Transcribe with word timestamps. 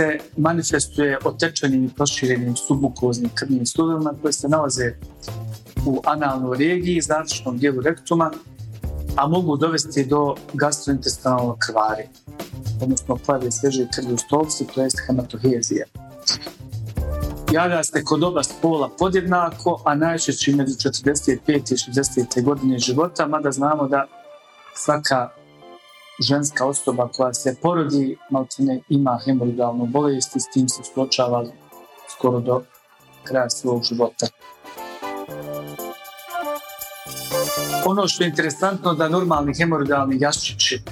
se 0.00 0.18
manifestuje 0.36 1.18
otečenim 1.24 1.84
i 1.84 1.94
proširenim 1.96 2.56
submukoznim 2.56 3.30
krvnim 3.34 3.66
sudovima 3.66 4.14
koje 4.22 4.32
se 4.32 4.48
nalaze 4.48 4.92
u 5.86 6.00
analnoj 6.04 6.58
regiji, 6.58 7.00
završnom 7.00 7.58
dijelu 7.58 7.80
rektuma, 7.80 8.30
a 9.16 9.28
mogu 9.28 9.56
dovesti 9.56 10.04
do 10.04 10.34
gastrointestinalnog 10.52 11.58
krvari, 11.58 12.08
odnosno 12.82 13.16
plave 13.26 13.50
sveže 13.50 13.88
krvi 13.94 14.12
u 14.14 14.16
stolci, 14.16 14.66
to 14.74 14.82
jest 14.82 14.98
hematohezije. 15.06 15.86
Javlja 17.52 17.84
se 17.84 18.04
kod 18.04 18.24
oba 18.24 18.42
spola 18.42 18.90
podjednako, 18.98 19.82
a 19.84 19.94
najčešće 19.94 20.52
među 20.56 20.72
45. 20.72 21.38
i 21.54 21.76
60. 21.92 22.42
godine 22.42 22.78
života, 22.78 23.26
mada 23.26 23.50
znamo 23.50 23.88
da 23.88 24.06
svaka 24.74 25.39
ženska 26.20 26.66
osoba 26.66 27.08
koja 27.08 27.34
se 27.34 27.56
porodi 27.62 28.16
maltene 28.30 28.80
ima 28.88 29.18
hemoroidalnu 29.24 29.86
bolest 29.86 30.36
i 30.36 30.40
s 30.40 30.50
tim 30.52 30.68
se 30.68 30.82
suočava 30.94 31.44
skoro 32.08 32.40
do 32.40 32.62
kraja 33.24 33.50
svog 33.50 33.82
života. 33.82 34.26
Ono 37.86 38.08
što 38.08 38.24
je 38.24 38.28
interesantno 38.28 38.94
da 38.94 39.08
normalni 39.08 39.54
hemoroidalni 39.58 40.18
jaščići 40.20 40.82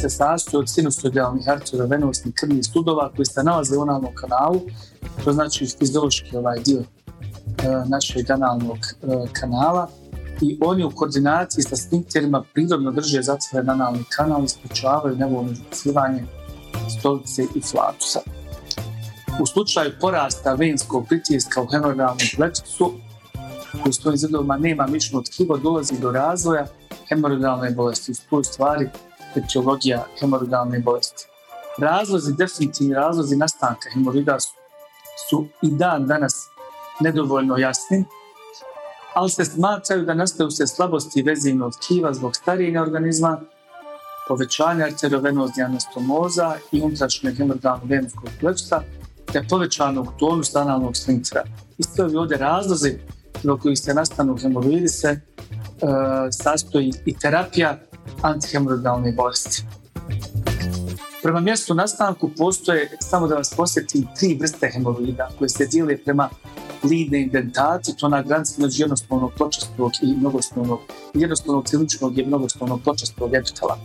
se 0.00 0.08
sastoji 0.08 0.60
od 0.60 0.70
sinusoidalnih 0.70 1.48
arteriovenosnih 1.48 2.34
krvnih 2.34 2.64
studova 2.64 3.10
koji 3.16 3.26
se 3.26 3.42
nalaze 3.42 3.76
u 3.76 3.82
analnom 3.82 4.14
kanalu, 4.14 4.60
to 5.24 5.32
znači 5.32 5.66
fiziološki 5.78 6.36
ovaj 6.36 6.58
dio 6.64 6.80
e, 6.80 6.84
našeg 7.88 8.30
analnog 8.30 8.78
e, 8.78 9.06
kanala 9.32 9.88
i 10.40 10.58
oni 10.60 10.84
u 10.84 10.90
koordinaciji 10.90 11.62
sa 11.62 11.76
sfinkterima 11.76 12.44
prirodno 12.54 12.90
drže 12.90 13.22
zatvoren 13.22 13.70
analni 13.70 14.04
kanal 14.16 14.44
i 14.44 14.48
sprečavaju 14.48 15.16
nevoljno 15.16 15.52
izbacivanje 15.52 16.24
stolice 16.98 17.42
i 17.54 17.60
flatusa. 17.60 18.20
U 19.40 19.46
slučaju 19.46 19.92
porasta 20.00 20.54
venskog 20.54 21.06
pritiska 21.08 21.62
u 21.62 21.66
hemoroidalnom 21.66 22.28
pleksusu 22.36 22.92
u 23.88 23.92
svojim 23.92 24.16
zidovima 24.16 24.56
nema 24.56 24.86
mišno 24.86 25.22
tkivo, 25.22 25.56
dolazi 25.56 26.00
do 26.00 26.10
razvoja 26.10 26.66
hemoroidalne 27.08 27.70
bolesti. 27.70 28.12
U 28.30 28.42
stvari 28.42 28.88
etiologija 29.36 30.06
hemoroidalne 30.20 30.78
bolesti. 30.78 31.24
Razlozi, 31.78 32.34
definitivni 32.38 32.94
razlozi 32.94 33.36
nastanka 33.36 33.90
hemoroida 33.94 34.40
su, 34.40 34.50
su 35.28 35.46
i 35.62 35.70
dan 35.70 36.06
danas 36.06 36.48
nedovoljno 37.00 37.56
jasni, 37.56 38.04
ali 39.14 39.30
se 39.30 39.44
smatraju 39.44 40.04
da 40.04 40.14
nastaju 40.14 40.50
se 40.50 40.66
slabosti 40.66 41.22
vezivnog 41.22 41.72
tkiva 41.76 42.14
zbog 42.14 42.36
starijega 42.36 42.82
organizma, 42.82 43.40
povećanja 44.28 44.84
arteriovenozne 44.84 45.64
anastomoza 45.64 46.56
i 46.72 46.80
unutrašnjeg 46.80 47.36
hemoroidalnog 47.36 47.90
venskog 47.90 48.30
pleksa, 48.40 48.82
te 49.32 49.44
povećanog 49.50 50.08
tonusa 50.18 50.60
analnog 50.60 50.96
sfinktera. 50.96 51.44
Isto 51.78 52.04
je 52.04 52.18
ovdje 52.18 52.36
razlozi 52.36 52.98
zbog 53.42 53.60
kojih 53.60 53.78
se 53.78 53.94
nastanu 53.94 54.36
hemoroidi 54.36 54.88
se 54.88 55.08
e, 55.08 55.20
sastoji 56.30 56.92
i 57.06 57.18
terapija 57.18 57.78
antihemoroidalne 58.22 59.12
bolesti. 59.12 59.64
Prema 61.22 61.40
mjestu 61.40 61.74
nastanku 61.74 62.30
postoje, 62.36 62.90
samo 63.00 63.26
da 63.26 63.34
vas 63.34 63.54
posjetim, 63.56 64.06
tri 64.18 64.38
vrste 64.40 64.70
hemoroida 64.74 65.28
koje 65.38 65.48
se 65.48 65.66
dijele 65.66 65.96
prema 65.96 66.28
lidne 66.84 67.20
indentati, 67.20 67.96
to 67.96 68.08
na 68.08 68.22
granici 68.22 68.60
među 68.60 68.82
jednostavnog 68.82 69.32
pločastog 69.36 69.92
i 70.02 70.16
mnogoslovnog, 70.16 70.80
jednostavnog 71.14 71.66
ciličnog 71.66 72.18
i 72.18 72.26
mnogoslovnog 72.26 72.80
pločastog 72.84 73.34
epitela. 73.34 73.78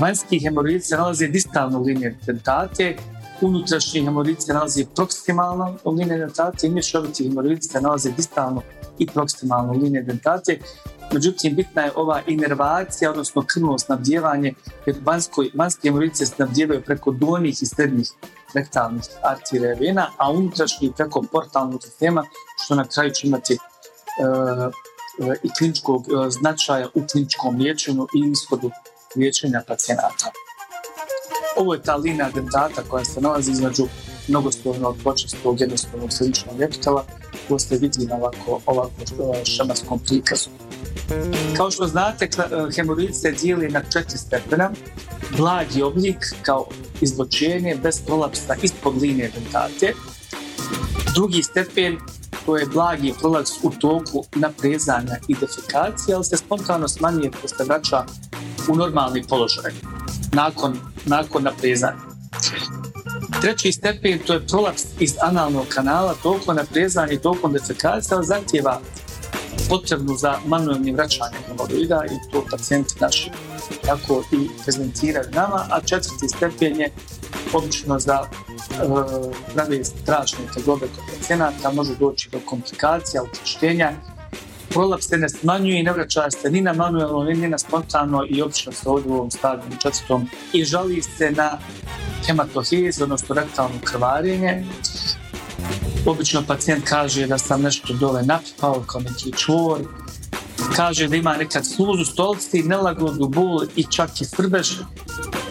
Vanjski 0.00 0.38
hemoroid 0.38 0.84
se 0.84 0.96
nalazi 0.96 1.28
distalno 1.28 1.80
u 1.80 1.82
linije 1.82 2.18
dentate, 2.26 2.96
unutrašnji 3.40 4.00
hemoroid 4.00 4.42
se 4.42 4.52
nalazi 4.54 4.86
proksimalno 4.94 5.76
u 5.84 5.90
linije 5.90 6.18
dentate 6.18 6.66
i 6.66 6.70
mješoviti 6.70 7.28
hemoroid 7.28 7.58
se 7.62 7.80
nalazi 7.80 8.12
distalno 8.16 8.62
i 9.00 9.06
proksimalno 9.06 9.72
linije 9.72 10.02
dentate. 10.02 10.58
Međutim, 11.12 11.56
bitna 11.56 11.82
je 11.82 11.92
ova 11.96 12.22
inervacija, 12.26 13.10
odnosno 13.10 13.44
krvno 13.46 13.78
snabdjevanje, 13.78 14.54
jer 14.86 14.96
vanjski 15.54 15.88
hemoroid 15.88 16.16
se 16.16 16.26
snabdjevaju 16.26 16.82
preko 16.82 17.10
donjih 17.12 17.62
i 17.62 17.66
srednjih 17.66 18.08
rektalnih 18.54 19.02
arterija 19.22 19.74
vena, 19.80 20.06
a 20.16 20.30
unutrašnji 20.30 20.92
preko 20.96 21.22
portalnog 21.32 21.82
sistema, 21.82 22.24
što 22.64 22.74
na 22.74 22.84
kraju 22.84 23.10
će 23.10 23.26
imati 23.26 23.54
e, 23.54 23.58
e, 25.26 25.34
i 25.42 25.48
kliničkog 25.58 26.06
e, 26.06 26.30
značaja 26.30 26.88
u 26.94 27.02
kliničkom 27.12 27.56
liječenju 27.56 28.06
i 28.14 28.30
ishodu 28.30 28.70
liječenja 29.16 29.62
pacijenata. 29.68 30.30
Ovo 31.56 31.74
je 31.74 31.82
ta 31.82 31.96
linija 31.96 32.30
dentata 32.34 32.82
koja 32.88 33.04
se 33.04 33.20
nalazi 33.20 33.50
između 33.50 33.86
mnogoslovnog 34.30 34.96
počestog 35.04 35.60
jednostavnog 35.60 36.12
sredičnog 36.12 36.60
epitela 36.60 37.04
koja 37.48 37.58
ste 37.58 37.78
vidjeli 37.78 38.06
na 38.06 38.16
ovako, 38.16 38.60
ovako 38.66 38.92
šemaskom 39.44 39.98
prikazu. 39.98 40.50
Kao 41.56 41.70
što 41.70 41.86
znate, 41.86 42.28
hemoroid 42.76 43.16
se 43.16 43.30
dijeli 43.30 43.68
na 43.68 43.82
četiri 43.92 44.18
stepena. 44.18 44.70
Blagi 45.36 45.82
oblik 45.82 46.34
kao 46.42 46.66
izločenje 47.00 47.76
bez 47.82 48.00
prolapsa 48.06 48.54
ispod 48.62 49.02
linije 49.02 49.30
dentate. 49.34 49.94
Drugi 51.14 51.42
stepen 51.42 51.98
to 52.46 52.56
je 52.56 52.66
blagi 52.66 53.14
prolaps 53.20 53.50
u 53.62 53.70
toku 53.70 54.24
naprezanja 54.34 55.16
i 55.28 55.34
defekacije, 55.34 56.14
ali 56.14 56.24
se 56.24 56.36
spontano 56.36 56.88
smanjuje 56.88 57.30
ko 57.30 57.46
u 58.72 58.76
normalni 58.76 59.22
položaj 59.28 59.72
nakon, 60.32 60.78
nakon 61.06 61.42
naprezanja. 61.42 62.09
Treći 63.40 63.72
stepen 63.72 64.18
to 64.26 64.32
je 64.32 64.46
prolaps 64.46 64.82
iz 64.98 65.14
analnog 65.22 65.66
kanala 65.68 66.14
tokom 66.22 66.56
naprezanja 66.56 67.12
i 67.12 67.18
tokom 67.18 67.52
defekacije, 67.52 68.16
ali 68.16 68.26
zahtjeva 68.26 68.80
potrebnu 69.68 70.14
za 70.16 70.38
manuelnim 70.46 70.94
vraćanjem 70.94 71.42
hemoroida 71.48 72.04
i 72.06 72.30
to 72.32 72.44
pacijenti 72.50 72.94
naši 73.00 73.30
tako 73.86 74.24
i 74.32 74.48
prezentiraju 74.62 75.28
nama, 75.32 75.66
a 75.70 75.80
četvrti 75.80 76.28
stepen 76.28 76.80
je 76.80 76.90
obično 77.52 77.98
za 77.98 78.18
prave 79.54 79.84
strašne 79.84 80.38
tegobe 80.54 80.86
kod 80.86 81.04
pacijenata, 81.14 81.72
može 81.72 81.94
doći 81.96 82.28
do 82.32 82.38
komplikacija, 82.46 83.22
učeštenja, 83.22 83.92
prolaps 84.68 85.08
se 85.08 85.16
ne 85.16 85.28
smanjuje 85.28 85.80
i 85.80 85.82
ne 85.82 85.92
vraća 85.92 86.30
se 86.30 86.50
ni 86.50 86.60
na 86.60 86.72
manuelno, 86.72 87.24
ni 87.24 87.48
na 87.48 87.58
spontano 87.58 88.24
i 88.28 88.42
obično 88.42 88.72
se 88.72 88.88
ovdje 88.88 89.12
u 89.12 89.14
ovom 89.14 89.30
stadionu 89.30 89.76
četvrtom 89.82 90.28
i 90.52 90.64
žali 90.64 91.02
se 91.02 91.30
na 91.30 91.58
hematohiz, 92.26 93.02
odnosno 93.02 93.34
rektalno 93.34 93.80
krvarenje. 93.84 94.64
Obično 96.06 96.42
pacijent 96.46 96.84
kaže 96.84 97.26
da 97.26 97.38
sam 97.38 97.62
nešto 97.62 97.92
dole 97.92 98.22
napipao 98.22 98.82
kao 98.86 99.00
neki 99.00 99.32
čvor, 99.38 99.80
kaže 100.76 101.08
da 101.08 101.16
ima 101.16 101.36
nekad 101.36 101.66
sluzu 101.66 102.04
stolci, 102.04 102.62
nelagodu, 102.62 103.28
bol 103.28 103.64
i 103.76 103.84
čak 103.90 104.20
i 104.20 104.24
srbež, 104.24 104.70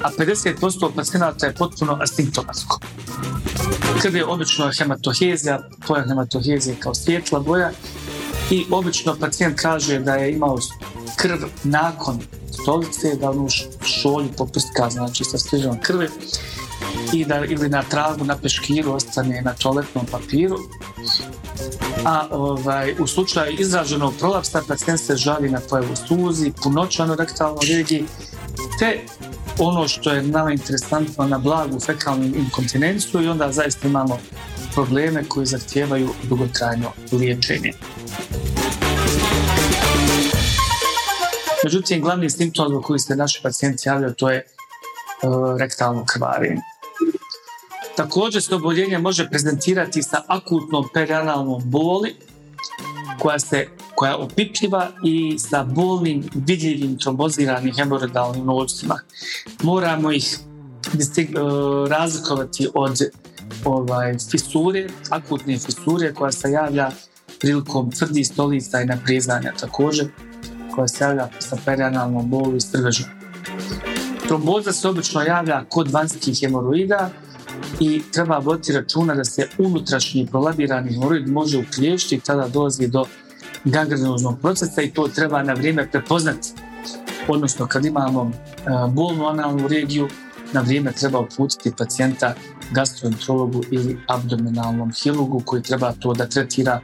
a 0.01 0.09
50% 0.17 0.91
pacijenata 0.95 1.45
je 1.45 1.53
potpuno 1.53 1.97
asimptomatsko. 2.01 2.79
Krv 4.01 4.15
je 4.15 4.25
obično 4.25 4.71
hematohezija, 4.77 5.59
pojam 5.87 6.07
hematohezije 6.07 6.75
kao 6.79 6.93
svjetla 6.95 7.39
boja 7.39 7.71
i 8.51 8.65
obično 8.71 9.15
pacijent 9.19 9.59
kaže 9.59 9.99
da 9.99 10.15
je 10.15 10.31
imao 10.31 10.57
krv 11.15 11.39
nakon 11.63 12.19
stolice, 12.61 13.15
da 13.15 13.29
ono 13.29 13.47
šolju 13.83 14.29
popustka, 14.37 14.89
znači 14.89 15.23
sa 15.23 15.37
stižom 15.37 15.77
krvi 15.81 16.07
i 17.13 17.25
da 17.25 17.45
ili 17.45 17.69
na 17.69 17.83
tragu, 17.83 18.25
na 18.25 18.37
peškiru 18.37 18.91
ostane 18.91 19.41
na 19.41 19.53
toaletnom 19.53 20.05
papiru 20.11 20.57
a 22.05 22.27
ovaj, 22.31 22.95
u 22.99 23.07
slučaju 23.07 23.55
izraženog 23.59 24.13
prolapsa 24.19 24.61
pacijent 24.67 24.99
se 24.99 25.15
žali 25.15 25.49
na 25.49 25.59
pojavu 25.69 25.95
suzi, 25.95 26.51
punoćanu 26.63 27.15
rektalnoj 27.15 27.65
regiji, 27.77 28.05
te 28.79 28.99
ono 29.59 29.87
što 29.87 30.11
je 30.11 30.23
nama 30.23 30.51
interesantno 30.51 31.27
na 31.27 31.37
blagu 31.37 31.79
fekalnu 31.79 32.25
inkontinenciju 32.25 33.21
i 33.21 33.27
onda 33.27 33.51
zaista 33.51 33.87
imamo 33.87 34.19
probleme 34.73 35.23
koji 35.27 35.45
zahtijevaju 35.45 36.09
dugotrajno 36.23 36.91
liječenje. 37.11 37.71
Međutim, 41.63 42.01
glavni 42.01 42.29
simptom 42.29 42.69
zbog 42.69 42.83
koji 42.83 42.99
se 42.99 43.15
naši 43.15 43.39
pacijenti 43.43 43.89
javljaju 43.89 44.13
to 44.13 44.29
je 44.29 44.45
uh, 45.23 45.59
rektalno 45.59 46.05
krvarenje. 46.05 46.61
Također 47.99 48.41
se 48.41 48.55
oboljenje 48.55 48.97
može 48.97 49.29
prezentirati 49.29 50.03
sa 50.03 50.21
akutnom 50.27 50.85
perianalnom 50.93 51.61
boli 51.65 52.15
koja 53.19 53.39
se 53.39 53.67
koja 53.95 54.11
je 54.11 54.15
opipljiva 54.15 54.87
i 55.03 55.39
sa 55.39 55.63
bolnim 55.63 56.29
vidljivim 56.33 56.97
tromboziranim 56.97 57.75
hemoroidalnim 57.75 58.45
novcima. 58.45 58.99
Moramo 59.63 60.11
ih 60.11 60.37
razlikovati 61.89 62.67
od 62.73 63.01
ovaj, 63.65 64.17
fisure, 64.31 64.87
akutne 65.09 65.57
fisure 65.57 66.13
koja 66.13 66.31
se 66.31 66.51
javlja 66.51 66.91
prilikom 67.39 67.91
tvrdih 67.91 68.27
stolica 68.27 68.81
i 68.81 68.85
naprezanja 68.85 69.53
također, 69.59 70.07
koja 70.75 70.87
se 70.87 71.03
javlja 71.03 71.29
sa 71.39 71.57
perianalnom 71.65 72.29
bolu 72.29 72.55
i 72.55 72.61
strvežom. 72.61 73.05
Tromboza 74.27 74.71
se 74.71 74.87
obično 74.87 75.21
javlja 75.21 75.63
kod 75.69 75.91
vanjskih 75.91 76.39
hemoroida 76.41 77.09
i 77.79 78.01
treba 78.11 78.37
voditi 78.37 78.73
računa 78.73 79.15
da 79.15 79.25
se 79.25 79.47
unutrašnji 79.57 80.27
prolabirani 80.31 80.91
hemoroid 80.91 81.29
može 81.29 81.57
uklješti 81.57 82.15
i 82.15 82.19
tada 82.19 82.47
dolazi 82.47 82.87
do 82.87 83.05
gangrenoznog 83.65 84.39
procesa 84.41 84.81
i 84.81 84.91
to 84.91 85.07
treba 85.07 85.43
na 85.43 85.53
vrijeme 85.53 85.91
prepoznati. 85.91 86.49
Odnosno 87.27 87.67
kad 87.67 87.85
imamo 87.85 88.31
e, 88.31 88.61
bolnu 88.89 89.27
analnu 89.27 89.67
regiju, 89.67 90.07
na 90.53 90.61
vrijeme 90.61 90.91
treba 90.91 91.19
uputiti 91.19 91.73
pacijenta 91.77 92.33
gastroenterologu 92.71 93.63
ili 93.71 93.99
abdominalnom 94.07 94.91
hirurgu 95.03 95.41
koji 95.45 95.61
treba 95.61 95.93
to 95.99 96.13
da 96.13 96.25
tretira 96.25 96.81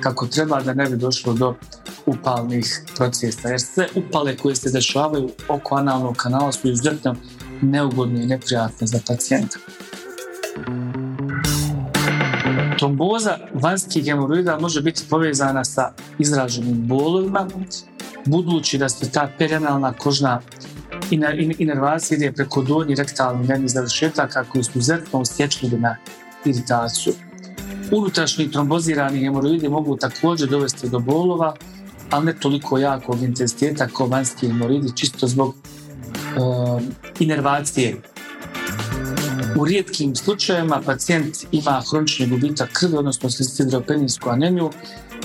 kako 0.00 0.26
treba 0.26 0.60
da 0.60 0.74
ne 0.74 0.90
bi 0.90 0.96
došlo 0.96 1.32
do 1.32 1.54
upalnih 2.06 2.82
procesa. 2.96 3.48
Jer 3.48 3.60
sve 3.60 3.88
upale 3.94 4.36
koje 4.36 4.56
se 4.56 4.70
dešavaju 4.70 5.30
oko 5.48 5.74
analnog 5.74 6.16
kanala 6.16 6.52
su 6.52 6.68
izuzetno 6.68 7.16
neugodne 7.62 8.22
i 8.22 8.26
neprijatne 8.26 8.86
za 8.86 8.98
pacijenta. 9.06 9.58
Tromboza 12.78 13.38
vanjskih 13.54 14.04
hemoroida 14.04 14.58
može 14.60 14.82
biti 14.82 15.02
povezana 15.10 15.64
sa 15.64 15.92
izraženim 16.18 16.86
bolovima, 16.86 17.46
budući 18.26 18.78
da 18.78 18.88
se 18.88 19.10
ta 19.10 19.30
perianalna 19.38 19.92
kožna 19.92 20.40
inervacija 21.58 22.16
ide 22.16 22.32
preko 22.32 22.62
donji 22.62 22.94
rektalni 22.94 23.46
nervni 23.46 23.68
završetaka 23.68 24.44
koji 24.44 24.64
su 24.64 24.78
izuzetno 24.78 25.20
osjetljivi 25.20 25.78
na 25.78 25.96
iritaciju. 26.44 27.12
Unutrašnji 27.92 28.50
trombozirani 28.50 29.18
hemoroidi 29.18 29.68
mogu 29.68 29.96
također 29.96 30.48
dovesti 30.48 30.88
do 30.88 30.98
bolova, 30.98 31.54
ali 32.10 32.26
ne 32.26 32.34
toliko 32.40 32.78
jakog 32.78 33.22
intenziteta 33.22 33.86
kao 33.86 34.06
vanjski 34.06 34.46
hemoroidi, 34.46 34.96
čisto 34.96 35.26
zbog 35.26 35.48
uh, 35.48 36.82
inervacije. 37.18 37.96
U 39.58 39.64
rijetkim 39.64 40.16
slučajevima 40.16 40.82
pacijent 40.86 41.36
ima 41.52 41.82
hronični 41.90 42.26
gubitak 42.26 42.70
krvi, 42.72 42.96
odnosno 42.96 43.28
hidropenijsku 43.58 44.30
anemiju, 44.30 44.70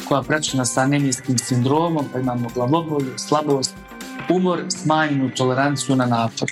koja 0.08 0.20
je 0.20 0.28
praćena 0.28 0.66
sa 0.66 0.82
anemijskim 0.82 1.38
sindromom, 1.38 2.06
pa 2.14 2.20
imamo 2.20 2.50
glavobolju, 2.54 3.14
slabost, 3.18 3.74
umor, 4.30 4.64
smanjenu 4.70 5.30
toleranciju 5.36 5.96
na 5.96 6.06
napor. 6.06 6.52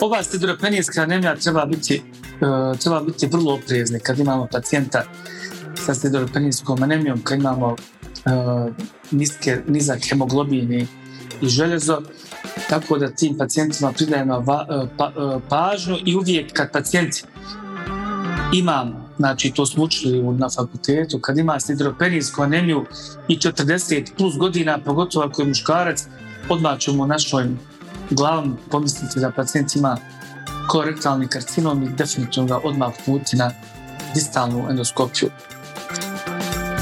Ova 0.00 0.22
sidropenijska 0.22 1.02
anemija 1.02 1.36
treba 1.36 1.66
biti, 1.66 2.02
uh, 2.40 2.78
treba 2.78 3.00
biti 3.00 3.26
vrlo 3.26 3.54
oprezna 3.54 3.98
kad 3.98 4.18
imamo 4.18 4.48
pacijenta 4.52 5.04
sa 5.86 5.94
sidropenijskom 5.94 6.82
anemijom, 6.82 7.22
kad 7.22 7.38
imamo 7.38 7.66
uh, 7.66 8.72
niske, 9.10 9.62
nizak 9.68 9.98
hemoglobin 10.10 10.72
i, 10.72 10.86
željezo, 11.42 12.02
tako 12.68 12.98
da 12.98 13.10
tim 13.10 13.38
pacijentima 13.38 13.92
pridajemo 13.92 14.38
uh, 14.38 14.44
pa, 14.96 15.12
pažnju 15.48 15.96
i 16.04 16.16
uvijek 16.16 16.52
kad 16.52 16.72
pacijent 16.72 17.14
ima 18.52 18.86
znači 19.20 19.50
to 19.50 19.66
smo 19.66 19.84
učili 19.84 20.22
na 20.22 20.50
fakultetu, 20.50 21.18
kad 21.20 21.38
ima 21.38 21.60
sidropenijsku 21.60 22.42
anemiju 22.42 22.84
i 23.28 23.36
40 23.36 24.16
plus 24.18 24.36
godina, 24.38 24.78
pogotovo 24.78 25.24
ako 25.24 25.42
je 25.42 25.48
muškarac, 25.48 26.04
odmah 26.48 26.78
ćemo 26.78 27.06
našoj 27.06 27.48
glavom 28.10 28.56
pomisliti 28.70 29.20
da 29.20 29.30
pacijent 29.30 29.76
ima 29.76 29.96
korektalni 30.68 31.28
karcinom 31.28 31.82
i 31.82 31.88
definitivno 31.88 32.48
ga 32.48 32.60
odmah 32.64 32.92
puti 33.06 33.36
na 33.36 33.50
distalnu 34.14 34.66
endoskopiju. 34.70 35.30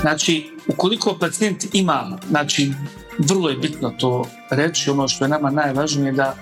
Znači, 0.01 0.51
ukoliko 0.69 1.17
pacijent 1.21 1.65
ima, 1.73 2.19
znači, 2.29 2.73
vrlo 3.19 3.49
je 3.49 3.56
bitno 3.56 3.93
to 3.99 4.25
reći, 4.50 4.91
ono 4.91 5.09
što 5.09 5.25
je 5.25 5.29
nama 5.29 5.50
najvažnije 5.50 6.12
da 6.12 6.35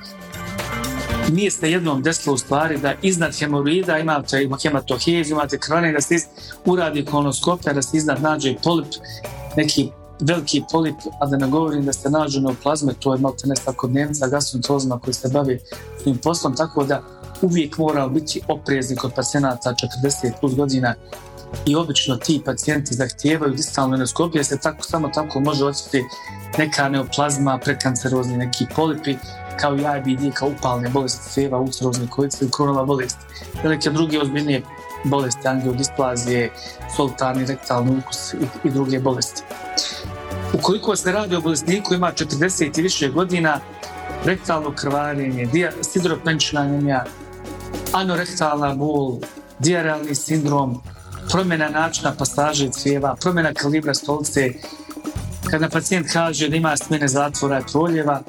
nije 1.32 1.50
se 1.50 1.70
jednom 1.70 2.02
desilo 2.02 2.34
u 2.34 2.38
stvari 2.38 2.78
da 2.78 2.94
iznad 3.02 3.38
hemoroida 3.38 3.98
imate 3.98 4.48
hematohezu, 4.62 5.32
imate 5.32 5.58
krvane, 5.58 5.92
da 5.92 6.00
se 6.00 6.14
uradi 6.64 7.04
kolonoskopija, 7.04 7.72
da 7.72 7.82
se 7.82 7.96
iznad 7.96 8.22
nađe 8.22 8.54
polip, 8.64 8.86
neki 9.56 9.90
veliki 10.20 10.62
polip, 10.72 10.96
a 11.20 11.26
da 11.26 11.36
ne 11.36 11.48
govorim 11.48 11.84
da 11.84 11.92
se 11.92 12.10
nađu 12.10 12.40
neoplazme, 12.40 12.92
to 13.00 13.14
je 13.14 13.20
malo 13.20 13.34
ne 13.44 13.56
svakodnevnica 13.56 14.28
gastroenterozima 14.28 14.98
koji 14.98 15.14
se 15.14 15.28
bavi 15.28 15.60
svim 16.02 16.16
poslom, 16.16 16.56
tako 16.56 16.84
da 16.84 17.02
uvijek 17.42 17.78
mora 17.78 18.08
biti 18.08 18.40
oprezni 18.48 18.96
kod 18.96 19.14
pacijenata 19.14 19.74
40 20.04 20.32
plus 20.40 20.54
godina 20.54 20.94
i 21.66 21.76
obično 21.76 22.16
ti 22.16 22.42
pacijenti 22.44 22.94
zahtijevaju 22.94 23.54
distalnu 23.54 23.94
endoskopiju, 23.94 24.44
se 24.44 24.58
tako, 24.58 24.82
samo 24.82 25.08
tako 25.08 25.40
može 25.40 25.64
osjetiti 25.64 26.04
neka 26.58 26.88
neoplazma, 26.88 27.58
prekancerozni 27.58 28.36
neki 28.36 28.66
polipi, 28.76 29.16
kao 29.60 29.76
i 29.76 29.80
IBD, 29.80 30.34
kao 30.34 30.48
upalne 30.48 30.88
bolesti 30.88 31.32
crijeva, 31.32 31.58
ulcerozne 31.58 32.06
kolice 32.10 32.38
ili 32.40 32.50
kronova 32.50 32.84
bolesti. 32.84 33.24
Velike 33.62 33.90
druge 33.90 34.20
ozbiljnije 34.20 34.62
bolesti, 35.04 35.48
angiodisplazije, 35.48 36.50
solitarni 36.96 37.46
rektalni 37.46 37.98
ukus 37.98 38.34
i, 38.64 38.70
druge 38.70 39.00
bolesti. 39.00 39.42
Ukoliko 40.52 40.96
se 40.96 41.12
radi 41.12 41.36
o 41.36 41.40
bolesniku 41.40 41.94
ima 41.94 42.12
40 42.12 42.78
i 42.78 42.82
više 42.82 43.08
godina, 43.08 43.60
rektalno 44.24 44.72
krvarenje, 44.74 45.48
sidropenčna 45.82 46.60
anemija, 46.60 47.04
anorektalna 47.92 48.74
bol, 48.74 49.18
diarealni 49.58 50.14
sindrom, 50.14 50.82
promjena 51.30 51.68
načina 51.68 52.14
pasaže 52.18 52.70
crijeva, 52.70 53.16
promjena 53.20 53.54
kalibra 53.54 53.94
stolice, 53.94 54.52
kada 55.50 55.68
pacijent 55.68 56.06
kaže 56.12 56.48
da 56.48 56.56
ima 56.56 56.76
smjene 56.76 57.08
zatvora 57.08 57.58
i 57.60 57.72
proljeva, 57.72 58.22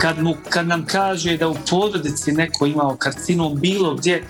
kad, 0.00 0.22
mu, 0.22 0.34
kad 0.48 0.66
nam 0.66 0.86
kaže 0.86 1.36
da 1.36 1.48
u 1.48 1.56
porodici 1.70 2.32
neko 2.32 2.66
imao 2.66 2.96
karcinom 2.96 3.60
bilo 3.60 3.94
gdje, 3.94 4.24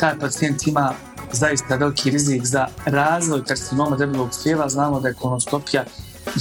taj 0.00 0.18
pacijent 0.18 0.66
ima 0.66 0.92
zaista 1.32 1.76
veliki 1.76 2.10
rizik 2.10 2.44
za 2.44 2.66
razvoj 2.84 3.44
karcinoma 3.44 3.96
debelog 3.96 4.30
crijeva. 4.30 4.68
Znamo 4.68 5.00
da 5.00 5.08
je 5.08 5.14
kolonoskopija 5.14 5.84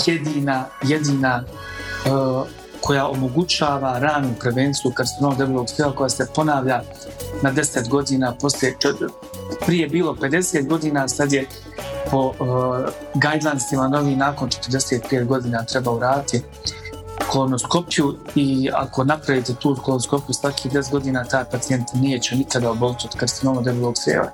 jedina, 0.05 0.65
jedina 0.83 1.43
uh, 1.43 2.47
koja 2.81 3.07
omogućava 3.07 3.99
ranu 3.99 4.33
prevenciju 4.39 4.91
karcinoma 4.91 5.35
debelog 5.35 5.67
crijeva 5.67 5.95
koja 5.95 6.09
se 6.09 6.27
ponavlja 6.35 6.81
na 7.41 7.53
10 7.53 7.89
godina 7.89 8.35
poslije 8.41 8.75
prije 9.65 9.87
bilo 9.87 10.15
50 10.21 10.67
godina, 10.67 11.07
sad 11.07 11.33
je 11.33 11.45
po 12.11 12.17
uh, 12.17 12.35
guidelinesima 13.13 13.87
novi 13.87 14.15
nakon 14.15 14.49
45 14.49 15.25
godina 15.25 15.65
treba 15.65 15.91
uraditi 15.91 16.41
kolonoskopiju 17.31 18.15
i 18.35 18.69
ako 18.73 19.03
napravite 19.03 19.53
tu 19.55 19.75
kolonoskopiju 19.83 20.33
svakih 20.33 20.71
10 20.71 20.91
godina, 20.91 21.23
taj 21.23 21.43
pacijent 21.51 21.87
neće 21.93 22.35
nikada 22.35 22.71
oboliti 22.71 23.07
od 23.07 23.15
karcinoma 23.15 23.61
debelog 23.61 23.95
crijeva. 23.95 24.31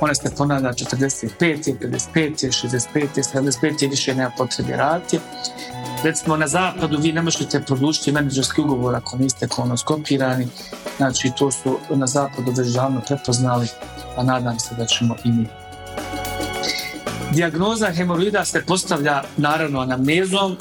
Ona 0.00 0.14
se 0.14 0.34
ponavlja 0.36 0.72
45, 0.72 1.74
55, 1.80 2.52
65, 2.94 3.08
75 3.34 3.84
i 3.84 3.88
više 3.88 4.14
nema 4.14 4.30
potrebe 4.38 4.76
raditi. 4.76 5.18
Recimo 6.04 6.36
na 6.36 6.48
zapadu 6.48 6.98
vi 7.00 7.12
ne 7.12 7.22
možete 7.22 7.60
produžiti 7.60 8.12
menadžerski 8.12 8.60
ugovor 8.60 8.94
ako 8.94 9.16
niste 9.16 9.48
kolonoskopirani, 9.48 10.48
znači 10.96 11.32
to 11.38 11.50
su 11.50 11.78
na 11.90 12.06
zapadu 12.06 12.52
već 12.56 12.68
davno 12.68 13.00
prepoznali, 13.06 13.66
a 14.16 14.22
nadam 14.22 14.58
se 14.58 14.74
da 14.74 14.86
ćemo 14.86 15.14
i 15.24 15.32
mi. 15.32 15.46
Dijagnoza 17.30 17.92
hemoroida 17.92 18.44
se 18.44 18.62
postavlja 18.66 19.22
naravno 19.36 19.80
anamnezom, 19.80 20.56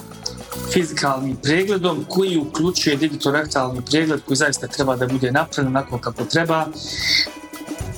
fizikalnim 0.73 1.35
pregledom 1.43 2.05
koji 2.09 2.37
uključuje 2.37 2.95
digitorektalni 2.95 3.81
pregled 3.91 4.21
koji 4.25 4.37
zaista 4.37 4.67
treba 4.67 4.95
da 4.95 5.07
bude 5.07 5.31
napravljen 5.31 5.75
onako 5.75 5.97
kako 5.97 6.25
treba 6.25 6.67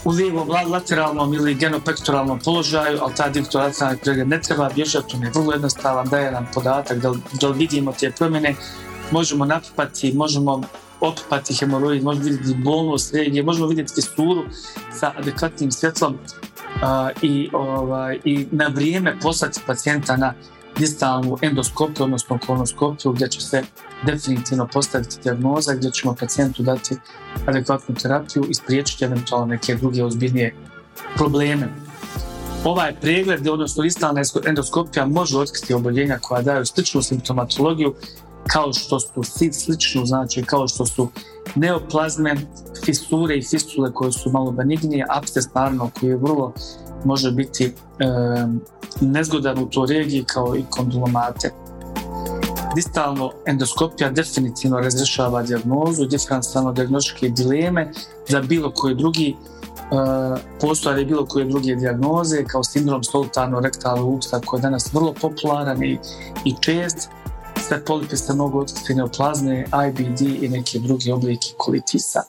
u 0.05 0.11
lijevom 0.11 0.49
lateralnom 0.49 1.33
ili 1.33 1.55
genopektoralnom 1.55 2.39
položaju, 2.39 2.99
ali 3.01 3.15
taj 3.15 3.31
digitorektalni 3.31 3.97
pregled 3.97 4.27
ne 4.27 4.41
treba 4.41 4.69
bježati, 4.75 5.15
on 5.15 5.23
je 5.23 5.31
vrlo 5.35 5.53
jednostavan, 5.53 6.09
daje 6.09 6.31
nam 6.31 6.47
podatak 6.53 6.97
da, 6.97 7.13
da 7.41 7.47
vidimo 7.47 7.93
te 7.99 8.11
promjene, 8.11 8.55
možemo 9.11 9.45
napipati, 9.45 10.13
možemo 10.13 10.61
opipati 11.01 11.53
hemoroid, 11.53 12.03
možemo 12.03 12.25
vidjeti 12.25 12.59
bolnost 12.63 13.13
regije, 13.13 13.43
možemo 13.43 13.67
vidjeti 13.67 13.93
fisturu 13.95 14.43
sa 14.99 15.13
adekvatnim 15.17 15.71
svjetlom 15.71 16.17
i, 17.21 17.49
ovaj, 17.53 18.19
i 18.23 18.47
na 18.51 18.67
vrijeme 18.67 19.19
poslati 19.21 19.61
pacijenta 19.67 20.17
na 20.17 20.33
distalnu 20.79 21.37
endoskopiju, 21.41 22.03
odnosno 22.03 22.39
kolonoskopiju 22.45 23.11
gdje 23.11 23.29
će 23.29 23.41
se 23.41 23.63
definitivno 24.05 24.67
postaviti 24.73 25.17
dijagnoza 25.23 25.73
gdje 25.73 25.91
ćemo 25.91 26.15
pacijentu 26.19 26.63
dati 26.63 26.95
adekvatnu 27.47 27.95
terapiju 27.95 28.45
i 28.49 28.53
spriječiti 28.53 29.05
eventualno 29.05 29.45
neke 29.45 29.75
druge 29.75 30.03
ozbiljnije 30.03 30.55
probleme. 31.15 31.69
Ovaj 32.65 32.95
pregled, 33.01 33.47
odnosno 33.47 33.83
istalna 33.83 34.21
endoskopija 34.45 35.05
može 35.05 35.37
otkriti 35.37 35.73
oboljenja 35.73 36.19
koja 36.21 36.41
daju 36.41 36.65
sličnu 36.65 37.01
simptomatologiju 37.01 37.95
kao 38.47 38.73
što 38.73 38.99
su 38.99 39.23
sličnu, 39.51 40.05
znači 40.05 40.43
kao 40.43 40.67
što 40.67 40.85
su 40.85 41.09
neoplazme, 41.55 42.35
fisure 42.85 43.37
i 43.37 43.43
fistule 43.43 43.93
koje 43.93 44.11
su 44.11 44.31
malo 44.31 44.51
benignije, 44.51 45.05
absces 45.09 45.45
naravno 45.53 45.89
koji 45.99 46.09
je 46.09 46.17
vrlo 46.17 46.53
može 47.05 47.31
biti 47.31 47.73
nezgodan 49.01 49.59
u 49.59 49.69
toj 49.69 49.87
regiji 49.87 50.23
kao 50.23 50.55
i 50.55 50.63
kondulomate. 50.69 51.51
Distalno 52.75 53.31
endoskopija 53.45 54.09
definitivno 54.09 54.79
razrešava 54.79 55.43
dijagnozu, 55.43 56.05
diferencijalno 56.05 56.71
diagnostičke 56.71 57.29
dileme 57.29 57.91
za 58.27 58.41
bilo 58.41 58.71
koje 58.71 58.95
drugi 58.95 59.35
uh, 59.91 60.39
postoje 60.61 61.05
bilo 61.05 61.25
koje 61.25 61.45
druge 61.45 61.75
dijagnoze 61.75 62.43
kao 62.43 62.63
sindrom 62.63 63.03
stolitarno 63.03 63.59
rektalnog 63.59 64.13
uksa 64.13 64.39
koji 64.45 64.59
je 64.59 64.61
danas 64.61 64.93
vrlo 64.93 65.13
popularan 65.21 65.83
i, 65.83 65.99
i 66.45 66.53
čest. 66.61 67.09
Sve 67.67 67.85
polipe 67.85 68.15
neoplazme, 68.95 69.65
IBD 69.89 70.21
i 70.21 70.49
neke 70.49 70.79
druge 70.79 71.13
oblike 71.13 71.47
kolitisa. 71.57 72.23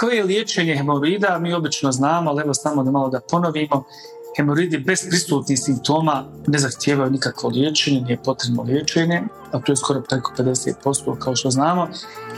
Koje 0.00 0.16
je 0.16 0.24
liječenje 0.24 0.74
hemoroida? 0.76 1.38
Mi 1.38 1.54
obično 1.54 1.92
znamo, 1.92 2.30
ali 2.30 2.42
evo 2.42 2.54
samo 2.54 2.82
da 2.84 2.90
malo 2.90 3.08
da 3.08 3.20
ponovimo. 3.30 3.84
Hemoroidi 4.36 4.78
bez 4.78 5.08
prisutnih 5.08 5.58
simptoma 5.58 6.24
ne 6.46 6.58
zahtijevaju 6.58 7.10
nikakvo 7.10 7.48
liječenje, 7.48 8.00
nije 8.00 8.22
potrebno 8.24 8.62
liječenje, 8.62 9.22
a 9.52 9.60
to 9.60 9.72
je 9.72 9.76
skoro 9.76 10.00
preko 10.00 10.32
50% 10.38 11.18
kao 11.18 11.36
što 11.36 11.50
znamo. 11.50 11.88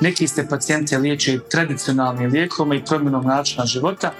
Neki 0.00 0.28
se 0.28 0.48
pacijente 0.48 0.98
liječe 0.98 1.38
tradicionalnim 1.50 2.32
lijekom 2.32 2.72
i 2.72 2.84
promjenom 2.84 3.24
načina 3.24 3.66
života, 3.66 4.12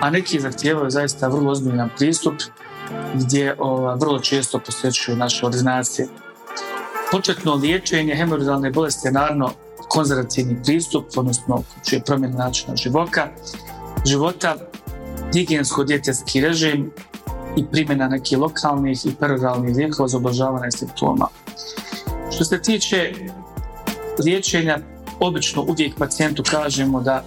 a 0.00 0.10
neki 0.10 0.40
zahtijevaju 0.40 0.90
zaista 0.90 1.28
vrlo 1.28 1.50
ozbiljan 1.52 1.90
pristup 1.98 2.34
gdje 3.14 3.56
vrlo 3.96 4.18
često 4.20 4.58
posjećuju 4.58 5.16
naše 5.16 5.46
ordinacije. 5.46 6.08
Početno 7.10 7.54
liječenje 7.54 8.14
hemoroidalne 8.14 8.70
bolesti 8.70 9.08
je 9.08 9.12
naravno 9.12 9.50
konzervativni 9.88 10.62
pristup, 10.64 11.04
odnosno 11.16 11.62
čije 11.88 12.02
promjena 12.06 12.36
načina 12.36 12.76
života, 12.76 13.28
života, 14.06 14.56
higijensko-djetetski 15.34 16.40
režim 16.40 16.90
i 17.56 17.64
primjena 17.72 18.08
nekih 18.08 18.38
lokalnih 18.38 19.06
i 19.06 19.14
peroralnih 19.14 19.76
lijekova 19.76 20.08
za 20.08 20.16
oblažavanje 20.16 20.70
simptoma. 20.70 21.28
Što 22.34 22.44
se 22.44 22.62
tiče 22.62 23.12
liječenja, 24.24 24.78
obično 25.20 25.62
uvijek 25.62 25.98
pacijentu 25.98 26.42
kažemo 26.50 27.00
da 27.00 27.24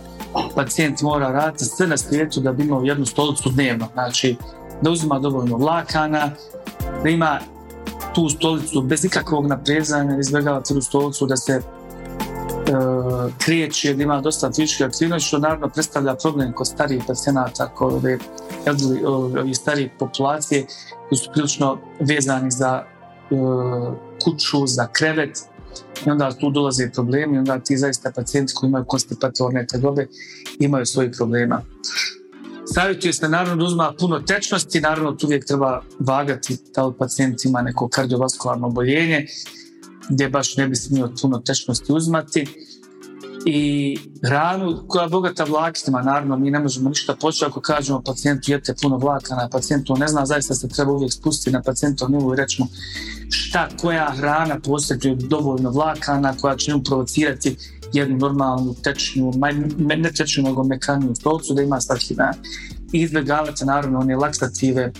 pacijent 0.56 1.02
mora 1.02 1.32
raditi 1.32 1.66
sve 1.66 1.88
na 1.88 1.98
svijetu 1.98 2.40
da 2.40 2.52
bi 2.52 2.64
imao 2.64 2.84
jednu 2.84 3.06
stolicu 3.06 3.50
dnevno. 3.50 3.88
Znači, 3.94 4.36
da 4.82 4.92
uzima 4.92 5.20
dovoljno 5.20 5.58
vlakana, 5.58 6.32
da 7.04 7.10
ima 7.10 7.40
tu 8.16 8.30
stolicu 8.30 8.82
bez 8.82 9.06
ikakvog 9.06 9.48
naprezanja, 9.48 10.20
izbjegava 10.20 10.62
tu 10.62 10.82
stolicu 10.82 11.26
da 11.26 11.38
se 11.38 11.62
kriječi 13.38 13.94
da 13.94 14.04
ima 14.04 14.22
dosta 14.22 14.52
fizičke 14.56 14.84
aktivnosti, 14.84 15.28
što 15.28 15.40
naravno 15.40 15.70
predstavlja 15.70 16.16
problem 16.16 16.54
kod 16.54 16.68
starijih 16.68 17.04
pacijenata, 17.08 17.68
kod 17.76 17.94
ove, 17.94 18.18
ove 19.06 19.54
starije 19.54 19.92
populacije 20.00 20.66
koji 21.10 21.20
su 21.20 21.30
prilično 21.34 21.78
vezani 22.00 22.52
za 22.52 22.84
uh, 23.32 23.94
kuću, 24.24 24.68
za 24.68 24.88
krevet 24.88 25.40
i 26.06 26.10
onda 26.10 26.32
tu 26.32 26.50
dolaze 26.50 26.92
problemi 26.94 27.38
onda 27.38 27.60
ti 27.60 27.78
zaista 27.78 28.12
pacijenti 28.16 28.54
koji 28.54 28.68
imaju 28.68 28.86
konstipatorne 28.86 29.68
tegobe 29.68 30.08
imaju 30.60 30.86
svojih 30.86 31.12
problema. 31.18 31.62
Savjetuje 32.74 33.14
se 33.14 33.30
naravno 33.30 33.56
da 33.56 33.64
uzma 33.64 33.94
puno 34.00 34.20
tečnosti, 34.20 34.82
naravno 34.82 35.12
tu 35.12 35.28
uvijek 35.28 35.46
treba 35.46 35.82
vagati 36.00 36.58
da 36.76 36.86
li 36.86 36.94
pacijent 37.00 37.46
ima 37.46 37.62
neko 37.62 37.88
kardiovaskularno 37.88 38.68
oboljenje, 38.68 39.26
gdje 40.10 40.30
baš 40.30 40.58
ne 40.58 40.68
bi 40.68 40.76
smio 40.76 41.12
puno 41.22 41.40
tečnosti 41.40 41.94
uzmati 41.94 42.67
i 43.50 43.98
hranu 44.25 44.84
koja 44.88 45.04
je 45.04 45.10
bogata 45.10 45.44
vlaknima, 45.44 46.01
naravno 46.01 46.38
mi 46.38 46.51
ne 46.51 46.60
možemo 46.60 46.89
ništa 46.89 47.16
početi 47.16 47.46
ako 47.46 47.62
kažemo 47.62 48.01
pacijentu 48.01 48.51
jete 48.51 48.74
puno 48.82 48.98
vlakana, 48.98 49.50
pacijentu 49.50 49.98
ne 49.98 50.08
zna, 50.08 50.25
zaista 50.25 50.56
se 50.56 50.68
treba 50.68 50.92
uvijek 50.92 51.13
spustiti 51.13 51.51
na 51.51 51.62
pacijentov 51.62 52.12
nivu 52.12 52.34
i 52.34 52.38
reći 52.38 52.62
mu 52.62 52.68
šta, 53.30 53.68
koja 53.82 54.12
hrana 54.18 54.60
posjeduje 54.60 55.16
dovoljno 55.16 55.70
vlakana 55.70 56.34
koja 56.42 56.56
će 56.56 56.75
mu 56.75 56.84
provocirati 56.84 57.56
jednu 57.94 58.18
normalnu 58.18 58.75
tečnu, 58.84 59.34
ne 59.77 60.12
tečnu 60.12 60.44
nego 60.44 60.63
mekaniju 60.63 61.16
stolcu 61.16 61.54
da 61.54 61.62
ima 61.62 61.82
svaki 61.82 62.16
dan. 62.16 62.34
I 62.94 63.01
izbjegavate 63.01 63.66
naravno 63.66 64.00
one 64.00 64.16
laksative, 64.16 64.92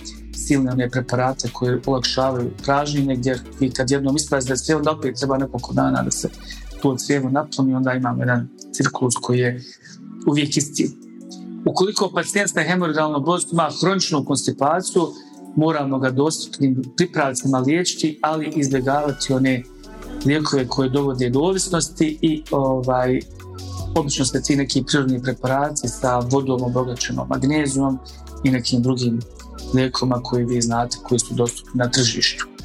silne 0.46 0.72
one 0.72 0.90
preparate 0.90 1.48
koje 1.52 1.80
olakšavaju 1.86 2.50
pražnjenje 2.64 3.16
gdje 3.16 3.40
vi 3.60 3.70
kad 3.70 3.90
jednom 3.90 4.16
isprazite 4.16 4.56
sve 4.56 4.76
onda 4.76 4.90
opet 4.90 5.16
treba 5.16 5.38
nekoliko 5.38 5.72
dana 5.72 6.02
da 6.02 6.10
se 6.10 6.28
to 6.82 6.96
crijevo 6.96 7.30
napuni 7.30 7.74
onda 7.74 7.92
imamo 7.92 8.22
jedan 8.22 8.48
cirkulus 8.72 9.14
koji 9.14 9.38
je 9.38 9.60
uvijek 10.26 10.56
isti. 10.56 10.90
Ukoliko 11.66 12.10
pacijent 12.14 12.50
sa 12.50 12.62
hemoroidalnom 12.62 13.24
bolest 13.24 13.52
ima 13.52 13.70
hroničnu 13.80 14.24
konstipaciju, 14.24 15.02
moramo 15.56 15.98
ga 15.98 16.10
dostupnim 16.10 16.82
pripravcima 16.96 17.58
liječiti, 17.58 18.18
ali 18.22 18.52
izbjegavati 18.56 19.32
one 19.32 19.62
lijekove 20.26 20.68
koje 20.68 20.88
dovode 20.88 21.30
do 21.30 21.40
ovisnosti 21.40 22.18
i 22.22 22.42
ovaj, 22.50 23.20
obično 23.96 24.24
se 24.24 24.42
ti 24.42 24.56
neki 24.56 24.84
prirodni 24.86 25.22
preparati 25.22 25.88
sa 25.88 26.18
vodom 26.18 26.62
obogaćenom 26.62 27.28
magnezijom 27.28 27.98
i 28.44 28.50
nekim 28.50 28.82
drugim 28.82 29.20
lijekovima 29.74 30.22
koji 30.22 30.44
vi 30.44 30.60
znate 30.60 30.96
koji 31.02 31.18
su 31.18 31.34
dostupni 31.34 31.72
na 31.78 31.90
tržištu. 31.90 32.57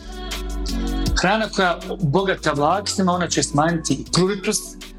Hrana 1.22 1.50
koja 1.56 1.80
bogata 2.02 2.52
vlaknima, 2.52 3.12
ona 3.12 3.28
će 3.28 3.44
smanjiti 3.44 4.06
pruritus 4.14 4.58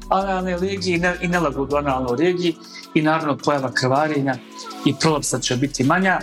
analne 0.09 0.57
legije 0.57 1.17
i 1.21 1.27
nelagodu 1.27 1.75
analnoj 1.75 2.17
regiji 2.17 2.55
i 2.93 3.01
naravno 3.01 3.37
pojava 3.37 3.71
krvarenja 3.71 4.35
i 4.85 4.95
prolapsa 4.99 5.39
će 5.39 5.55
biti 5.55 5.83
manja 5.83 6.19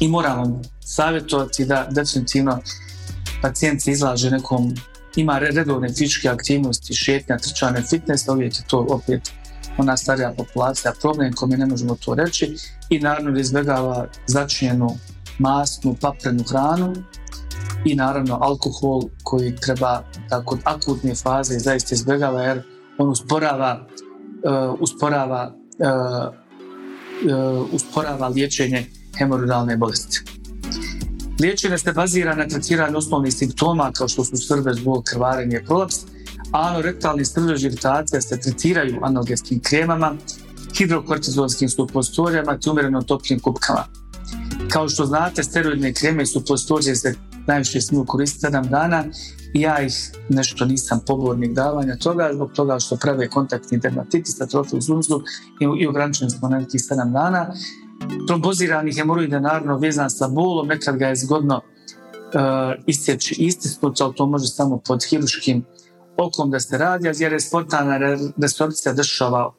i 0.00 0.08
moramo 0.08 0.62
savjetovati 0.80 1.64
da 1.64 1.86
definitivno 1.90 2.58
pacijent 3.42 3.82
se 3.82 3.90
izlaže 3.90 4.30
nekom 4.30 4.74
ima 5.16 5.38
redovne 5.38 5.88
fizičke 5.88 6.28
aktivnosti, 6.28 6.94
šetnja, 6.94 7.38
trčanje, 7.38 7.82
fitness, 7.90 8.28
uvijek 8.28 8.54
je 8.54 8.64
to 8.68 8.86
opet 8.88 9.32
ona 9.78 9.96
starija 9.96 10.34
populacija. 10.36 10.92
Problem 11.00 11.32
kome 11.32 11.56
ne 11.56 11.66
možemo 11.66 11.96
to 12.04 12.14
reći 12.14 12.56
i 12.90 13.00
naravno 13.00 13.30
da 13.30 13.40
izbjegava 13.40 14.06
začinjenu 14.26 14.96
masnu, 15.38 15.96
paprenu 16.00 16.44
hranu 16.48 16.94
i 17.84 17.94
naravno 17.94 18.38
alkohol 18.40 19.02
koji 19.22 19.56
treba 19.56 20.02
da 20.30 20.44
kod 20.44 20.58
akutne 20.64 21.14
faze 21.14 21.58
zaista 21.58 21.94
izbjegava 21.94 22.42
jer 22.42 22.62
on 22.98 23.10
usporava 23.10 23.86
uh, 23.86 24.80
usporava 24.80 25.54
uh, 25.78 26.34
uh, 27.32 27.68
usporava 27.72 28.28
liječenje 28.28 28.86
hemoroidalne 29.18 29.76
bolesti. 29.76 30.20
Liječenje 31.40 31.78
se 31.78 31.92
bazira 31.92 32.34
na 32.34 32.48
tretiranju 32.48 32.98
osnovnih 32.98 33.34
simptoma 33.34 33.92
kao 33.92 34.08
što 34.08 34.24
su 34.24 34.36
srbež, 34.36 34.84
bol, 34.84 35.02
krvarenje, 35.02 35.62
prolaps, 35.66 35.96
a 36.52 36.68
anorektalni 36.68 37.24
srbež 37.24 37.64
iritacija 37.64 38.20
se 38.20 38.40
tretiraju 38.40 38.98
analgetskim 39.02 39.60
kremama, 39.60 40.14
hidrokortizonskim 40.78 41.68
supostorijama 41.68 42.58
te 42.58 42.70
umjereno 42.70 43.02
toplim 43.02 43.40
kupkama. 43.40 43.84
Kao 44.70 44.88
što 44.88 45.06
znate, 45.06 45.42
steroidne 45.42 45.92
kreme 45.92 46.22
i 46.22 46.26
supostorije 46.26 46.96
se 46.96 47.14
najviše 47.48 47.80
smiju 47.80 48.04
koristiti 48.06 48.46
7 48.46 48.68
dana 48.68 49.04
i 49.52 49.60
ja 49.60 49.80
ih 49.80 50.10
nešto 50.28 50.64
nisam 50.64 51.00
pobornik 51.06 51.52
davanja 51.52 51.96
toga 51.96 52.30
zbog 52.34 52.52
toga 52.52 52.78
što 52.78 52.96
prave 52.96 53.28
kontaktni 53.28 53.78
dermatitis, 53.78 54.40
atrofiju 54.40 54.80
zunzu 54.80 55.20
i, 55.60 55.82
i 55.82 55.86
ograničeni 55.86 56.30
smo 56.30 56.48
na 56.48 56.58
nekih 56.58 56.80
7 56.80 57.12
dana. 57.12 57.52
Trombozirani 58.26 58.94
hemoroide 58.94 59.40
naravno 59.40 59.78
vezan 59.78 60.10
sa 60.10 60.28
bolom, 60.28 60.68
nekad 60.68 60.96
ga 60.96 61.06
je 61.06 61.16
zgodno 61.16 61.56
uh, 61.56 62.84
isjeći 62.86 63.34
istisnuti, 63.38 64.02
ali 64.02 64.14
to 64.14 64.26
može 64.26 64.46
samo 64.46 64.80
pod 64.86 65.04
hiruškim 65.10 65.64
okom 66.16 66.50
da 66.50 66.60
se 66.60 66.78
radi, 66.78 67.10
jer 67.18 67.32
je 67.32 67.40
spontana 67.40 67.98
resorcija 68.36 68.92
dešava 68.92 69.52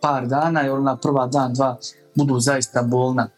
par 0.00 0.26
dana 0.26 0.66
i 0.66 0.70
ona 0.70 0.96
prva 0.96 1.26
dan, 1.26 1.54
dva 1.54 1.78
budu 2.14 2.40
zaista 2.40 2.82
bolna. 2.82 3.28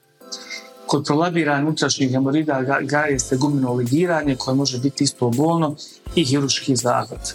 Kod 0.95 1.07
prolabiranja 1.07 1.63
unutrašnjih 1.63 2.11
hemorida 2.11 2.61
gaje 2.83 3.19
se 3.19 3.37
gumino 3.37 3.73
ligiranje 3.73 4.37
koje 4.37 4.55
može 4.55 4.79
biti 4.79 5.05
isto 5.05 5.31
bolno 5.31 5.77
i 6.15 6.25
hiruški 6.25 6.77
zahvat. 6.77 7.35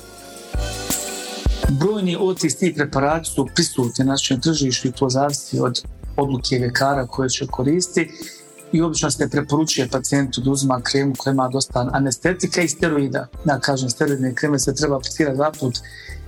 Brojni 1.69 2.17
OTC 2.19 2.59
preparati 2.75 3.29
su 3.29 3.47
prisutni 3.55 4.05
na 4.05 4.11
našem 4.11 4.41
tržištu 4.41 4.87
i 4.87 4.91
to 4.91 5.09
zavisi 5.09 5.59
od 5.59 5.83
odluke 6.17 6.55
ljekara 6.55 7.07
koje 7.07 7.29
će 7.29 7.47
koristiti 7.47 8.11
i 8.71 8.81
obično 8.81 9.11
se 9.11 9.29
preporučuje 9.29 9.87
pacijentu 9.87 10.41
da 10.41 10.51
uzima 10.51 10.81
kremu 10.81 11.13
koja 11.17 11.31
ima 11.31 11.47
dosta 11.47 11.89
anestetika 11.93 12.61
i 12.61 12.67
steroida. 12.67 13.27
Ja 13.45 13.59
kažem, 13.59 13.89
steroidne 13.89 14.35
kreme 14.35 14.59
se 14.59 14.75
treba 14.75 14.97
aplicirati 14.97 15.37
dva 15.37 15.51
put 15.59 15.79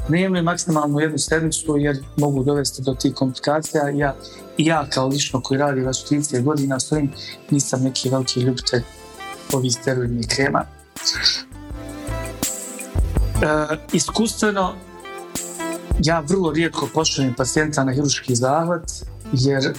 dnevno 0.07 0.39
i 0.39 0.41
maksimalno 0.41 0.99
jednu 0.99 1.17
sedmicu 1.17 1.77
jer 1.77 2.03
mogu 2.17 2.43
dovesti 2.43 2.81
do 2.81 2.93
tih 2.93 3.13
komplikacija. 3.13 3.89
Ja, 3.89 4.15
ja 4.57 4.85
kao 4.89 5.07
lično 5.07 5.41
koji 5.41 5.57
radi 5.57 5.81
već 5.81 5.97
30 6.11 6.43
godina 6.43 6.79
svojim 6.79 7.11
nisam 7.49 7.83
neki 7.83 8.09
veliki 8.09 8.41
ljubitelj 8.41 8.81
ovih 9.53 9.73
steroidnih 9.73 10.27
krema. 10.27 10.65
E, 13.41 13.77
iskustveno 13.93 14.73
ja 15.99 16.19
vrlo 16.19 16.51
rijetko 16.51 16.89
pošaljem 16.93 17.33
pacijenta 17.35 17.83
na 17.83 17.93
hiruški 17.93 18.35
zahvat 18.35 18.91
jer 19.33 19.73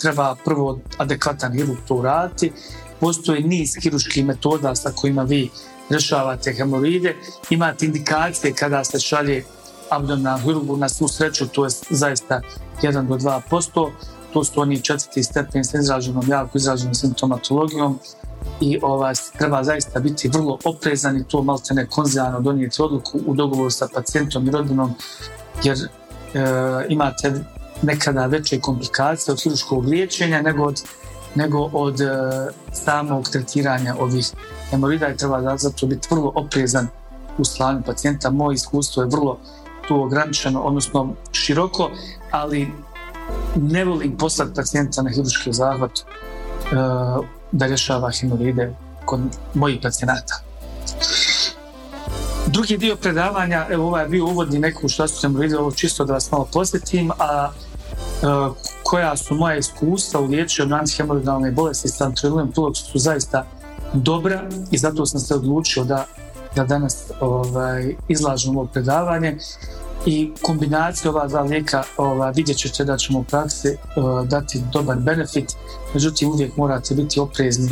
treba 0.00 0.36
prvo 0.44 0.78
adekvatan 0.98 1.52
hirurg 1.52 1.78
to 1.88 1.94
uraditi. 1.94 2.52
Postoji 3.00 3.42
niz 3.42 3.76
hiruških 3.82 4.26
metoda 4.26 4.74
sa 4.74 4.90
kojima 4.90 5.22
vi 5.22 5.50
rješavate 5.90 6.52
hemoroide. 6.52 7.16
Imate 7.50 7.86
indikacije 7.86 8.54
kada 8.54 8.84
se 8.84 9.00
šalje 9.00 9.44
abdominal 9.90 10.38
hirurgu 10.38 10.76
na 10.76 10.88
svu 10.88 11.08
sreću, 11.08 11.48
to 11.48 11.64
je 11.64 11.70
zaista 11.90 12.40
1 12.82 13.06
do 13.08 13.14
2%. 13.14 13.90
To 14.32 14.44
su 14.44 14.60
oni 14.60 14.80
četvrti 14.80 15.22
stepen 15.22 15.64
sa 15.64 15.78
izraženom, 15.78 16.28
jako 16.28 16.58
izraženom 16.58 16.94
simptomatologijom 16.94 17.98
i 18.60 18.78
ovaj, 18.82 19.14
treba 19.38 19.64
zaista 19.64 20.00
biti 20.00 20.28
vrlo 20.28 20.58
oprezan 20.64 21.16
i 21.16 21.24
to 21.24 21.42
malte 21.42 21.74
ne 21.74 21.86
konzijano 21.86 22.40
donijeti 22.40 22.82
odluku 22.82 23.20
u 23.26 23.34
dogovoru 23.34 23.70
sa 23.70 23.88
pacijentom 23.94 24.48
i 24.48 24.50
rodinom 24.50 24.94
jer 25.64 25.78
e, 25.78 25.86
imate 26.88 27.32
nekada 27.82 28.26
veće 28.26 28.60
komplikacije 28.60 29.32
od 29.32 29.42
hiruškog 29.42 29.86
liječenja 29.86 30.42
nego 30.42 30.64
od, 30.64 30.82
nego 31.34 31.58
od 31.58 32.00
e, 32.00 32.06
samog 32.72 33.28
tretiranja 33.28 33.96
ovih 33.98 34.30
hemorida 34.70 35.08
i 35.08 35.16
treba 35.16 35.56
zato 35.56 35.86
biti 35.86 36.08
vrlo 36.10 36.32
oprezan 36.34 36.88
u 37.38 37.44
slanju 37.44 37.82
pacijenta. 37.86 38.30
Moje 38.30 38.54
iskustvo 38.54 39.02
je 39.02 39.08
vrlo 39.08 39.38
tu 39.88 40.02
ograničeno, 40.02 40.60
odnosno 40.60 41.14
široko, 41.32 41.90
ali 42.30 42.68
ne 43.56 43.84
volim 43.84 44.16
poslati 44.16 44.54
pacijenta 44.54 45.02
na 45.02 45.10
hiruški 45.10 45.52
zahvat 45.52 45.90
e, 45.98 46.04
da 47.52 47.66
rješava 47.66 48.10
hemoride 48.10 48.74
kod 49.04 49.20
mojih 49.54 49.78
pacijenata. 49.82 50.42
Drugi 52.46 52.76
dio 52.76 52.96
predavanja, 52.96 53.66
evo 53.70 53.86
ovaj 53.86 54.02
je 54.02 54.08
bio 54.08 54.26
uvodni 54.26 54.58
neku 54.58 54.88
što 54.88 55.08
su 55.08 55.20
hemoride, 55.20 55.58
ovo 55.58 55.70
čisto 55.70 56.04
da 56.04 56.12
vas 56.12 56.30
malo 56.30 56.48
posjetim, 56.52 57.10
a 57.18 57.50
koja 58.82 59.16
su 59.16 59.34
moja 59.34 59.56
iskustva 59.56 60.20
u 60.20 60.26
liječenju 60.26 60.74
antihemoroidalne 60.74 61.50
bolesti 61.50 61.88
sa 61.88 62.04
antrilujem 62.04 62.52
su 62.74 62.98
zaista 62.98 63.46
dobra 63.94 64.42
i 64.70 64.78
zato 64.78 65.06
sam 65.06 65.20
se 65.20 65.34
odlučio 65.34 65.84
da, 65.84 66.06
da 66.56 66.64
danas 66.64 66.96
ovaj, 67.20 67.94
izlažem 68.08 68.56
ovo 68.56 68.66
predavanje 68.66 69.38
i 70.06 70.32
kombinacija 70.42 71.10
ova 71.10 71.26
dva 71.26 71.40
lijeka 71.40 71.82
ovaj, 71.96 72.32
vidjet 72.36 72.56
ćete 72.56 72.84
da 72.84 72.96
ćemo 72.96 73.18
u 73.18 73.24
praksi 73.24 73.68
uh, 73.68 74.28
dati 74.28 74.62
dobar 74.72 74.96
benefit, 74.98 75.52
međutim 75.94 76.28
uvijek 76.28 76.56
morate 76.56 76.94
biti 76.94 77.20
oprezni 77.20 77.70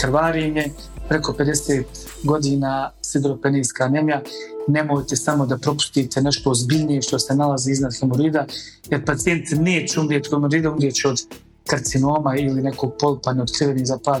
krvarenje, 0.00 0.70
preko 1.08 1.32
50 1.32 1.84
godina 2.24 2.90
sidropenijska 3.02 3.84
anemija 3.84 4.22
nemojte 4.68 5.16
samo 5.16 5.46
da 5.46 5.58
propustite 5.58 6.20
nešto 6.20 6.50
ozbiljnije 6.50 7.02
što 7.02 7.18
se 7.18 7.34
nalazi 7.34 7.70
iznad 7.70 7.92
hemorida, 8.00 8.46
jer 8.90 9.04
pacijent 9.04 9.44
neće 9.50 10.00
umrijeti 10.00 10.28
hemorida, 10.30 10.70
umrijeće 10.70 11.08
od 11.08 11.18
karcinoma 11.66 12.36
ili 12.36 12.62
nekog 12.62 12.92
polpanja 13.00 13.42
otkrivenih 13.42 13.86
za 13.86 13.98
par 14.04 14.20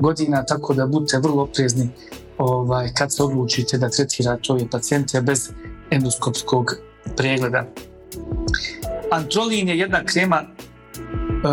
godina, 0.00 0.44
tako 0.44 0.74
da 0.74 0.86
budete 0.86 1.18
vrlo 1.18 1.42
oprezni 1.42 1.88
ovaj, 2.38 2.92
kad 2.94 3.14
se 3.14 3.22
odlučite 3.22 3.78
da 3.78 3.88
tretirate 3.88 4.52
ove 4.52 4.70
pacijente 4.70 5.20
bez 5.20 5.50
endoskopskog 5.90 6.76
pregleda. 7.16 7.66
Antrolin 9.10 9.68
je 9.68 9.78
jedna 9.78 10.04
krema, 10.04 10.42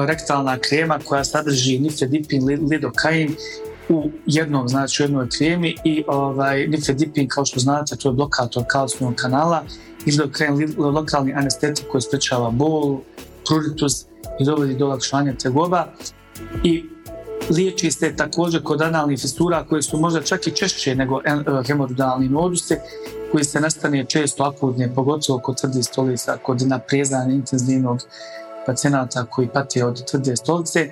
rektalna 0.07 0.57
krema 0.57 0.99
koja 1.05 1.23
sadrži 1.23 1.79
nifedipin, 1.79 2.45
lidokain 2.69 3.35
u 3.91 4.09
jednom, 4.25 4.67
znači 4.67 5.03
u 5.03 5.05
jednoj 5.05 5.29
kremi 5.29 5.75
i 5.83 6.03
ovaj, 6.07 6.67
nifedipin, 6.67 7.27
kao 7.27 7.45
što 7.45 7.59
znate, 7.59 7.95
to 7.95 8.09
je 8.09 8.13
blokator 8.13 8.63
kalcijnog 8.67 9.15
kanala, 9.15 9.63
izdokrem 10.05 10.73
lokalni 10.77 11.33
anestetik 11.33 11.85
koji 11.91 12.01
sprečava 12.01 12.49
bol, 12.49 12.99
pruritus 13.47 14.05
i 14.39 14.45
dovodi 14.45 14.75
do 14.75 14.85
olakšanja 14.85 15.33
tegoba 15.33 15.87
i 16.63 16.83
liječi 17.49 17.91
se 17.91 18.15
također 18.15 18.63
kod 18.63 18.81
analnih 18.81 19.21
fistura 19.21 19.65
koje 19.69 19.81
su 19.81 19.97
možda 19.97 20.21
čak 20.21 20.47
i 20.47 20.51
češće 20.51 20.95
nego 20.95 21.21
hemoroidalni 21.67 22.29
noduse 22.29 22.79
koji 23.31 23.43
se 23.43 23.61
nastane 23.61 24.05
često 24.05 24.43
akutne, 24.43 24.95
pogotovo 24.95 25.39
kod 25.39 25.61
tvrdih 25.61 25.85
stolica, 25.85 26.37
kod 26.43 26.61
naprezanja 26.61 27.33
intenzivnog 27.33 27.99
pacijenata 28.65 29.25
koji 29.25 29.47
pate 29.47 29.85
od 29.85 30.05
tvrde 30.11 30.35
stolice 30.35 30.89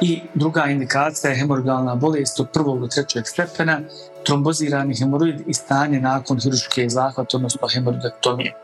i 0.00 0.20
druga 0.34 0.64
indikacija 0.66 1.30
je 1.30 1.36
hemoroidalna 1.36 1.94
bolest 1.94 2.40
od 2.40 2.48
prvog 2.52 2.80
do 2.80 2.86
trećeg 2.86 3.26
stepena, 3.26 3.80
trombozirani 4.26 4.96
hemoroid 4.96 5.40
i 5.46 5.54
stanje 5.54 6.00
nakon 6.00 6.40
hiruške 6.40 6.88
zahvata, 6.88 7.36
odnosno 7.36 7.68
hemoroidektomije. 7.68 8.54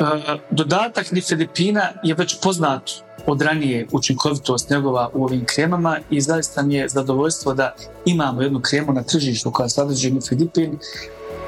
E, 0.00 0.38
dodatak 0.50 1.12
nifedipina 1.12 1.92
je 2.02 2.14
već 2.14 2.40
poznat 2.42 2.90
od 3.26 3.42
ranije 3.42 3.86
učinkovitost 3.92 4.70
njegova 4.70 5.10
u 5.14 5.24
ovim 5.24 5.44
kremama 5.44 5.98
i 6.10 6.20
zaista 6.20 6.62
mi 6.62 6.74
je 6.74 6.88
zadovoljstvo 6.88 7.54
da 7.54 7.74
imamo 8.04 8.42
jednu 8.42 8.60
kremu 8.60 8.92
na 8.92 9.02
tržištu 9.02 9.50
koja 9.50 9.68
sadrži 9.68 10.10
nifedipin 10.10 10.78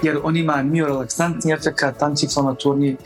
jer 0.02 0.18
on 0.24 0.36
ima 0.36 0.62
miorelaksantni 0.62 1.52
efekt, 1.52 2.02
antiinflamatorni 2.02 2.96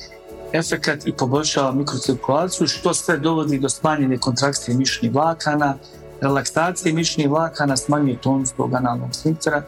efekat 0.53 1.07
i 1.07 1.13
poboljšava 1.13 1.73
mikrocirkulaciju, 1.73 2.67
što 2.67 2.95
sve 2.95 3.19
dovodi 3.19 3.59
do 3.59 3.69
smanjene 3.69 4.19
kontrakcije 4.19 4.77
mišnih 4.77 5.13
vlakana, 5.15 5.75
relaksacije 6.21 6.95
mišnih 6.95 7.31
vlakana, 7.31 7.77
smanjuje 7.77 8.21
tonus 8.21 8.53
tog 8.53 8.75
analnog 8.75 9.15
sfinktera 9.15 9.63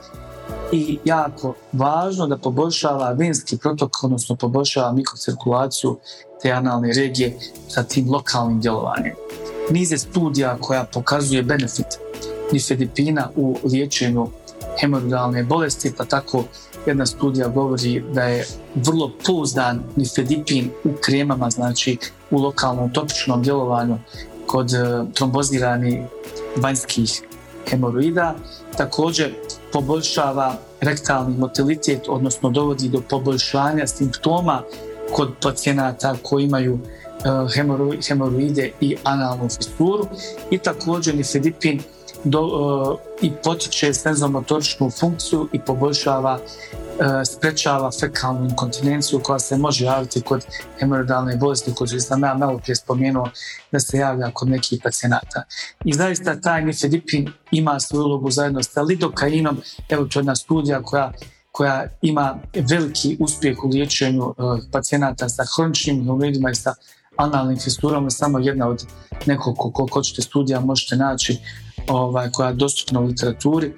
i 0.72 0.98
jako 1.04 1.54
važno 1.72 2.26
da 2.26 2.38
poboljšava 2.38 3.12
venski 3.12 3.58
protok, 3.58 4.04
odnosno 4.04 4.36
poboljšava 4.36 4.92
mikrocirkulaciju 4.92 5.98
te 6.42 6.50
analne 6.50 6.92
regije 6.92 7.38
sa 7.68 7.82
tim 7.82 8.10
lokalnim 8.10 8.60
djelovanjem. 8.60 9.14
Niz 9.70 9.92
je 9.92 9.98
studija 9.98 10.56
koja 10.60 10.84
pokazuje 10.84 11.42
benefit 11.42 11.86
nifedipina 12.52 13.30
u 13.36 13.58
liječenju 13.64 14.28
hemoroidalne 14.80 15.42
bolesti, 15.42 15.92
pa 15.96 16.04
tako 16.04 16.44
jedna 16.86 17.06
studija 17.06 17.48
govori 17.48 18.04
da 18.12 18.22
je 18.22 18.46
vrlo 18.74 19.10
pouzdan 19.26 19.82
nifedipin 19.96 20.70
u 20.84 20.88
kremama, 21.00 21.50
znači 21.50 21.98
u 22.30 22.38
lokalnom 22.38 22.92
topičnom 22.92 23.42
djelovanju 23.42 23.98
kod 24.46 24.74
e, 24.74 25.04
trombozirani 25.14 26.06
vanjskih 26.56 27.22
hemoroida. 27.70 28.34
Također 28.76 29.34
poboljšava 29.72 30.54
rektalni 30.80 31.38
motilitet, 31.38 32.08
odnosno 32.08 32.50
dovodi 32.50 32.88
do 32.88 33.02
poboljšanja 33.10 33.86
simptoma 33.86 34.62
kod 35.12 35.32
pacijenata 35.42 36.16
koji 36.22 36.44
imaju 36.44 36.78
e, 36.78 37.28
hemoroide 38.08 38.72
i 38.80 38.96
analnu 39.04 39.48
fisturu 39.48 40.06
i 40.50 40.58
također 40.58 41.14
nifedipin 41.14 41.80
do, 42.24 42.40
uh, 42.40 42.98
i 43.22 43.32
potiče 43.44 43.94
senzomotoričnu 43.94 44.90
funkciju 44.90 45.48
i 45.52 45.60
poboljšava 45.60 46.34
uh, 46.34 47.06
sprečava 47.26 47.90
fekalnu 48.00 48.44
inkontinenciju 48.44 49.20
koja 49.22 49.38
se 49.38 49.56
može 49.56 49.84
javiti 49.84 50.20
kod 50.20 50.46
hemoroidalne 50.80 51.36
bolesti 51.36 51.74
koju 51.74 52.00
sam 52.00 52.22
ja 52.22 52.34
malo 52.34 52.58
prije 52.58 52.76
spomenuo 52.76 53.28
da 53.72 53.80
se 53.80 53.98
javlja 53.98 54.30
kod 54.30 54.48
nekih 54.48 54.80
pacijenata. 54.84 55.42
I 55.84 55.92
zaista 55.92 56.40
taj 56.40 56.64
nifedipin 56.64 57.32
ima 57.50 57.80
svoju 57.80 58.04
ulogu 58.04 58.30
zajedno 58.30 58.62
sa 58.62 58.82
lidokainom, 58.82 59.60
evo 59.88 60.04
to 60.04 60.18
je 60.18 60.20
jedna 60.20 60.36
studija 60.36 60.82
koja 60.82 61.12
koja 61.52 61.86
ima 62.02 62.38
veliki 62.54 63.16
uspjeh 63.20 63.64
u 63.64 63.68
liječenju 63.68 64.26
uh, 64.26 64.34
pacijenata 64.72 65.28
sa 65.28 65.44
hroničnim 65.56 65.96
hemoroidima 65.96 66.50
i 66.50 66.54
sa 66.54 66.74
analnim 67.16 67.58
fisturama, 67.58 68.10
samo 68.10 68.38
jedna 68.38 68.68
od 68.68 68.86
nekog 69.26 69.56
koliko 69.56 69.88
hoćete 69.92 70.22
studija 70.22 70.60
možete 70.60 70.96
naći 70.96 71.38
ovaj, 71.88 72.30
koja 72.30 72.48
je 72.48 72.54
dostupna 72.54 73.00
u 73.00 73.04
literaturi 73.04 73.72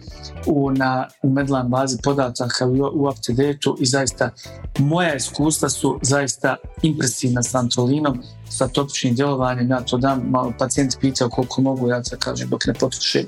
u, 0.46 0.70
na, 0.70 1.08
u 1.22 1.30
Medline 1.30 1.68
bazi 1.68 1.98
podataka 2.02 2.66
u, 2.66 2.72
u 2.72 3.08
UpToDate-u 3.08 3.76
i 3.78 3.86
zaista 3.86 4.30
moja 4.78 5.14
iskustva 5.14 5.68
su 5.68 5.98
zaista 6.02 6.56
impresivna 6.82 7.42
sa 7.42 7.58
antrolinom, 7.58 8.22
sa 8.48 8.68
topičnim 8.68 9.14
djelovanjem, 9.14 9.70
ja 9.70 9.80
to 9.80 9.98
dam, 9.98 10.22
malo 10.30 10.52
pacijent 10.58 10.96
pitao 11.00 11.28
koliko 11.28 11.62
mogu, 11.62 11.88
ja 11.88 12.04
se 12.04 12.16
kažem 12.18 12.48
dok 12.48 12.66
ne 12.66 12.74
potruše 12.74 13.24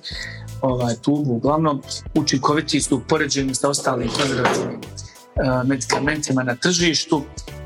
ovaj, 0.62 0.94
tubu, 0.94 1.32
uglavnom 1.32 1.82
učinkoviti 2.14 2.80
su 2.80 3.00
poređeni 3.08 3.54
sa 3.54 3.68
ostalim 3.68 4.08
konzervativnim 4.08 4.80
uh, 4.80 5.68
medikamentima 5.68 6.42
na 6.42 6.54
tržištu. 6.54 7.22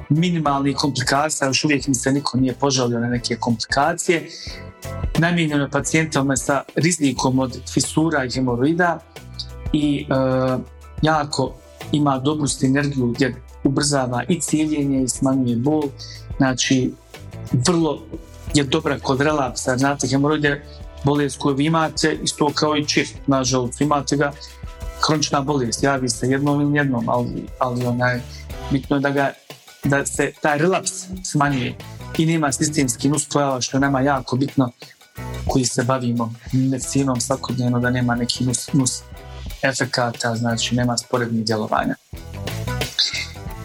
Minimalnih 0.09 0.77
komplikacija, 0.77 1.49
još 1.49 1.65
uvijek 1.65 1.87
mi 1.87 1.95
se 1.95 2.13
niko 2.13 2.39
nije 2.39 2.55
požalio 2.55 3.01
na 3.01 3.09
neke 3.09 3.37
komplikacije. 3.37 4.29
Namijenjeno 5.21 5.63
je 5.63 5.71
pacijentima 5.71 6.37
sa 6.37 6.63
rizikom 6.77 7.39
od 7.39 7.61
fisura 7.73 8.25
i 8.25 8.31
hemoroida 8.31 8.99
i 9.73 10.07
e, 10.11 10.15
jako 11.03 11.55
ima 11.93 12.19
dobru 12.19 12.49
sinergiju 12.49 13.07
gdje 13.07 13.35
ubrzava 13.65 14.23
i 14.29 14.41
cijeljenje 14.41 15.03
i 15.03 15.09
smanjuje 15.09 15.57
bol. 15.57 15.83
Znači, 16.37 16.93
vrlo 17.53 18.03
je 18.55 18.65
dobra 18.65 18.99
kod 18.99 19.21
relapsa. 19.21 19.77
Znate, 19.77 20.09
hemoroide 20.09 20.63
bolest 21.05 21.39
koju 21.39 21.57
vi 21.57 21.65
imate, 21.65 22.19
isto 22.23 22.51
kao 22.55 22.77
i 22.77 22.87
čir, 22.87 23.09
nažalost, 23.27 23.81
imate 23.81 24.17
ga, 24.17 24.33
kronična 25.07 25.41
bolest, 25.41 25.83
javi 25.83 26.09
se 26.09 26.27
jednom 26.27 26.61
ili 26.61 26.79
jednom, 26.79 27.09
ali, 27.09 27.47
ali 27.59 28.21
bitno 28.71 28.97
je 28.97 29.01
da, 29.01 29.33
da 29.85 30.07
se 30.07 30.33
taj 30.43 30.59
relaps 30.59 30.93
smanjuje 31.25 31.75
i 32.19 32.27
nema 32.27 32.53
sistemski 32.53 33.09
nuspojava, 33.09 33.61
što 33.61 33.77
je 33.77 33.81
nama 33.81 34.01
jako 34.01 34.37
bitno 34.37 34.71
koji 35.47 35.65
se 35.65 35.83
bavimo 35.83 36.35
medicinom 36.53 37.21
svakodnevno, 37.21 37.81
da 37.81 37.91
nema 37.91 38.15
neki 38.15 38.45
nus, 38.45 38.73
nus 38.73 39.03
efekata, 39.63 40.37
znači 40.37 40.75
nema 40.75 40.97
sporednih 40.97 41.45
djelovanja. 41.45 41.95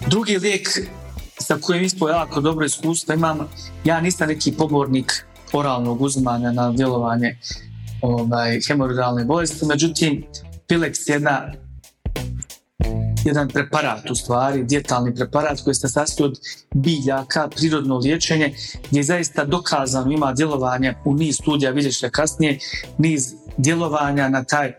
Drugi 0.07 0.37
lijek 0.37 0.69
sa 1.39 1.57
kojim 1.61 1.83
isto 1.83 2.09
jako 2.09 2.41
dobro 2.41 2.65
iskustvo 2.65 3.13
imam, 3.13 3.39
ja 3.83 4.01
nisam 4.01 4.27
neki 4.27 4.51
pobornik 4.51 5.25
oralnog 5.53 6.01
uzimanja 6.01 6.51
na 6.51 6.71
djelovanje 6.71 7.37
ovaj, 8.01 8.59
hemoroidalne 8.67 9.25
bolesti, 9.25 9.65
međutim 9.65 10.25
Pilex 10.67 11.09
je 11.09 11.13
jedna 11.13 11.53
jedan 13.25 13.47
preparat 13.47 14.11
u 14.11 14.15
stvari, 14.15 14.63
djetalni 14.63 15.15
preparat 15.15 15.61
koji 15.63 15.73
se 15.73 15.89
sastoji 15.89 16.29
od 16.29 16.39
biljaka, 16.73 17.47
prirodno 17.55 17.97
liječenje, 17.97 18.53
gdje 18.89 18.99
je 18.99 19.03
zaista 19.03 19.45
dokazano 19.45 20.11
ima 20.11 20.33
djelovanje 20.33 20.93
u 21.05 21.13
niz 21.13 21.35
studija, 21.35 21.71
vidjet 21.71 21.93
ćete 21.93 22.09
kasnije, 22.09 22.59
niz 22.97 23.33
djelovanja 23.57 24.29
na 24.29 24.43
taj 24.43 24.73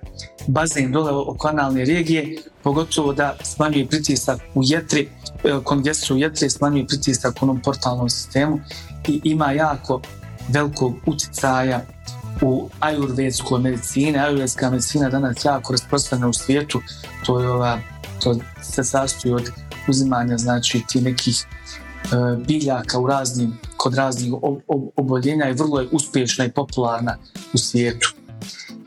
bazen 0.46 0.92
dole 0.92 1.12
oko 1.12 1.48
analne 1.48 1.84
regije, 1.84 2.36
pogotovo 2.62 3.12
da 3.12 3.36
smanjuje 3.42 3.86
pritisak 3.86 4.40
u 4.54 4.60
jetri, 4.64 5.08
e, 5.44 5.52
kongestru 5.64 6.16
u 6.16 6.18
jetri, 6.18 6.50
smanjuje 6.50 6.86
pritisak 6.86 7.42
u 7.42 7.44
onom 7.44 7.60
portalnom 7.62 8.10
sistemu 8.10 8.60
i 9.08 9.20
ima 9.24 9.52
jako 9.52 10.00
velikog 10.48 10.94
utjecaja 11.06 11.80
u 12.42 12.68
ajurvedskoj 12.80 13.60
medicini. 13.60 14.18
Ajurvedska 14.18 14.70
medicina 14.70 15.10
danas 15.10 15.44
jako 15.44 15.72
rasprostranjena 15.72 16.28
u 16.28 16.32
svijetu. 16.32 16.80
To 17.26 17.40
je 17.40 17.48
ova, 17.48 17.80
to 18.22 18.38
se 18.62 18.84
sastoji 18.84 19.34
od 19.34 19.50
uzimanja 19.88 20.38
znači 20.38 20.82
ti 20.88 21.00
nekih 21.00 21.44
e, 21.44 22.06
biljaka 22.46 22.98
u 22.98 23.06
raznim, 23.06 23.58
kod 23.76 23.94
raznih 23.94 24.32
oboljenja 24.96 25.48
i 25.48 25.54
vrlo 25.54 25.80
je 25.80 25.88
uspješna 25.92 26.44
i 26.44 26.52
popularna 26.52 27.16
u 27.52 27.58
svijetu. 27.58 28.14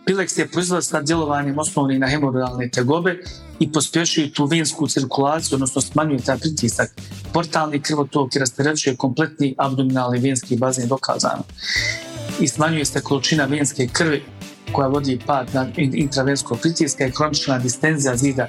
Pilex 0.10 0.40
je 0.40 0.48
proizvod 0.48 0.86
sa 0.86 1.02
djelovanjem 1.02 1.60
osnovni 1.60 2.00
na 2.00 2.08
hemoralne 2.08 2.70
tegobe 2.70 3.18
i 3.60 3.72
pospješuje 3.72 4.34
tu 4.34 4.46
vensku 4.46 4.88
cirkulaciju, 4.88 5.56
odnosno 5.56 5.82
smanjuje 5.82 6.20
taj 6.20 6.38
pritisak. 6.38 6.92
Portalni 7.34 7.82
krvotok 7.82 8.36
i 8.36 8.40
rasterećuje 8.40 8.96
kompletni 8.96 9.56
abdominalni 9.58 10.20
venski 10.20 10.58
bazen 10.58 10.88
dokazano. 10.88 11.44
I 12.40 12.48
smanjuje 12.48 12.86
se 12.86 13.02
količina 13.02 13.46
venske 13.46 13.88
krvi 13.94 14.24
koja 14.72 14.88
vodi 14.88 15.20
pad 15.26 15.48
na 15.54 15.68
intravenskog 15.78 16.60
pritiska 16.62 17.08
i 17.08 17.12
kronična 17.12 17.60
distenzija 17.60 18.18
zida 18.18 18.48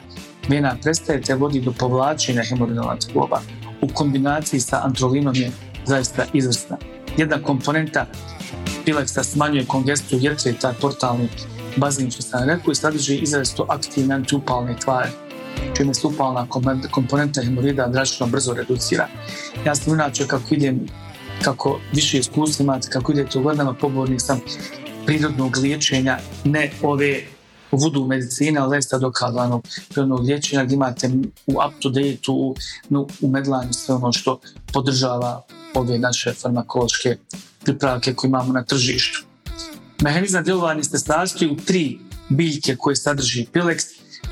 vena 0.51 0.77
prestaje 0.83 1.21
te 1.23 1.35
vodi 1.35 1.61
do 1.61 1.73
povlačenja 1.73 2.43
hemoroidalna 2.43 2.97
tegoba. 2.97 3.41
U 3.81 3.89
kombinaciji 3.95 4.61
sa 4.61 4.81
antrolinom 4.85 5.35
je 5.35 5.51
zaista 5.87 6.25
izvrsna. 6.33 6.77
Jedna 7.17 7.43
komponenta 7.43 8.07
Pilexa 8.85 9.23
smanjuje 9.23 9.67
kongestiju 9.67 10.19
jetre 10.23 10.51
i 10.51 10.55
taj 10.55 10.73
portalni 10.81 11.29
bazin 11.77 12.11
što 12.11 12.23
sam 12.23 12.49
rekao 12.49 12.73
i 12.73 12.75
sadrži 12.75 13.17
izrazito 13.17 13.67
aktivne 13.69 14.15
antiupalne 14.15 14.77
tvari 14.77 15.11
čime 15.77 15.95
se 15.95 16.07
upalna 16.07 16.47
komponenta 16.91 17.43
hemorida 17.43 17.87
drastično 17.87 18.27
brzo 18.27 18.55
reducira. 18.55 19.09
Ja 19.67 19.75
sam 19.75 19.95
inače 19.95 20.27
kako 20.27 20.55
idem, 20.55 20.87
kako 21.43 21.81
više 21.93 22.19
iskustva 22.19 22.63
imate, 22.63 22.89
kako 22.91 23.13
idete 23.13 23.39
u 23.39 23.43
godinama, 23.43 23.75
pobornik 23.75 24.21
sam 24.21 24.41
prirodnog 25.07 25.57
liječenja, 25.57 26.19
ne 26.45 26.71
ove 26.83 27.21
vudu 27.73 28.07
medicine, 28.07 28.61
ali 28.61 28.71
zaista 28.71 28.99
dokazano 28.99 29.63
prirodnog 29.89 30.21
liječenja 30.21 30.65
gdje 30.65 30.75
imate 30.75 31.11
u 31.47 31.53
up 31.53 31.75
to 31.81 31.91
date, 31.91 32.21
u, 32.29 32.55
no, 32.89 33.07
u 33.21 33.29
medlanju 33.29 33.73
sve 33.73 33.95
ono 33.95 34.13
što 34.13 34.41
podržava 34.73 35.43
ove 35.75 35.99
naše 35.99 36.33
farmakološke 36.33 37.17
pripravke 37.65 38.15
koje 38.15 38.29
imamo 38.29 38.53
na 38.53 38.65
tržištu. 38.65 39.25
Mehanizam 40.03 40.45
djelovanja 40.45 40.83
se 40.83 40.99
sastoji 40.99 41.51
u 41.51 41.57
tri 41.57 41.99
biljke 42.29 42.77
koje 42.77 42.97
sadrži 42.97 43.47
Pilex, 43.53 43.85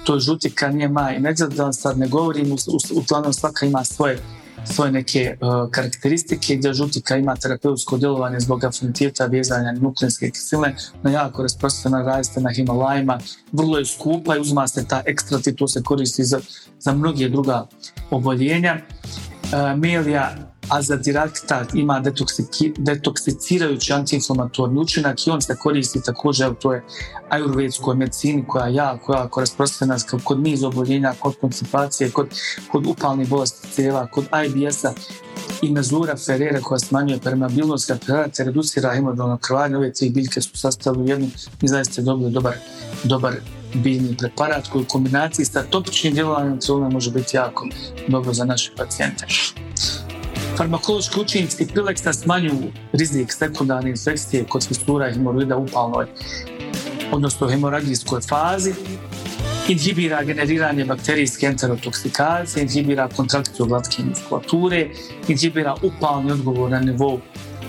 to 0.05 0.15
je 0.15 0.21
žutika, 0.21 0.69
nije 0.69 0.89
maj 0.89 1.21
da 1.57 1.73
sad 1.73 1.99
ne 1.99 2.09
govorim, 2.09 2.57
uglavnom 2.95 3.33
svaka 3.33 3.67
ima 3.67 3.85
svoje 3.85 4.19
svoje 4.65 4.93
neke 4.93 5.37
uh, 5.41 5.71
karakteristike 5.71 6.57
gdje 6.57 6.75
žutika 6.75 7.17
ima 7.17 7.37
terapeutsko 7.37 7.99
djelovanje 7.99 8.41
zbog 8.41 8.65
afiniteta 8.65 9.27
vezanja 9.27 9.73
nukleinske 9.73 10.31
kisele, 10.31 10.75
na 11.03 11.11
jako 11.11 11.43
rasprostranjena 11.43 12.05
raste 12.05 12.41
na 12.41 12.51
Himalajima, 12.51 13.19
vrlo 13.53 13.79
je 13.79 13.87
skupa 13.87 14.37
i 14.37 14.41
uzma 14.41 14.69
se 14.69 14.87
ta 14.89 15.03
ekstrati, 15.07 15.57
to 15.57 15.69
se 15.69 15.83
koristi 15.83 16.25
za, 16.25 16.41
za 16.79 16.93
mnoge 16.93 17.29
druga 17.29 17.67
oboljenja. 18.11 18.77
Uh, 19.53 19.79
melija 19.79 20.48
azadiraktat 20.71 21.75
ima 21.75 22.03
detoksicirajući 22.79 23.93
antiinflamatorni 23.93 24.81
učinak 24.81 25.27
i 25.27 25.31
on 25.31 25.43
se 25.43 25.57
koristi 25.57 26.03
također 26.03 26.51
u 26.51 26.55
toj 26.55 26.81
ajurvedskoj 27.29 27.97
medicini 27.97 28.45
koja 28.47 28.67
je 28.67 28.75
jako, 28.75 29.15
jako 29.15 29.41
rasprostranjena 29.41 29.99
kod 30.25 30.41
niz 30.41 30.65
oboljenja, 30.65 31.15
kod 31.19 31.37
koncipacije, 31.41 32.11
kod, 32.11 32.29
kod 32.73 32.87
upalnih 32.87 33.29
bolesti 33.29 33.69
cijela, 33.73 34.07
kod 34.07 34.25
IBS-a 34.47 34.93
i 35.63 35.71
mezura 35.71 36.17
Ferrera 36.17 36.61
koja 36.61 36.79
smanjuje 36.79 37.21
permeabilnost 37.21 37.93
te 38.37 38.45
reducira 38.45 38.95
hemodalno 38.95 39.39
krvanje. 39.39 39.77
Ove 39.77 39.93
tri 39.93 40.11
biljke 40.11 40.41
su 40.41 40.59
sastavili 40.59 41.05
u 41.05 41.09
jednu 41.09 41.31
i 41.63 41.69
zaista 41.69 42.03
dobili 42.03 42.33
dobar, 42.33 42.55
dobar 43.05 43.35
biljni 43.75 44.17
preparat 44.17 44.69
koji 44.69 44.83
u 44.83 44.89
kombinaciji 44.89 45.47
sa 45.47 45.63
topičnim 45.63 46.15
djelovanjem 46.15 46.59
može 46.93 47.11
biti 47.11 47.37
jako 47.37 47.67
dobro 48.09 48.33
za 48.33 48.45
naše 48.45 48.73
pacijente. 48.77 49.27
Farmakološki 50.59 51.21
učinci 51.21 51.67
Pileksa 51.75 52.13
smanjuju 52.13 52.73
rizik 52.93 53.33
sekundarne 53.33 53.91
infekcije 53.91 54.45
kod 54.45 54.67
fistura 54.67 55.09
i 55.09 55.13
hemoroida 55.13 55.57
u 55.57 55.63
upalnoj, 55.63 56.07
odnosno 57.13 57.49
hemoragijskoj 57.49 58.21
fazi, 58.21 58.73
inhibira 59.69 60.23
generiranje 60.25 60.85
bakterijske 60.85 61.47
enterotoksikacije, 61.47 62.63
inhibira 62.63 63.09
kontrakciju 63.09 63.67
glatke 63.67 64.03
muskulature, 64.03 64.89
inhibira 65.29 65.77
upalni 65.83 66.33
odgovor 66.33 66.71
na 66.71 66.81
nivou 66.81 67.21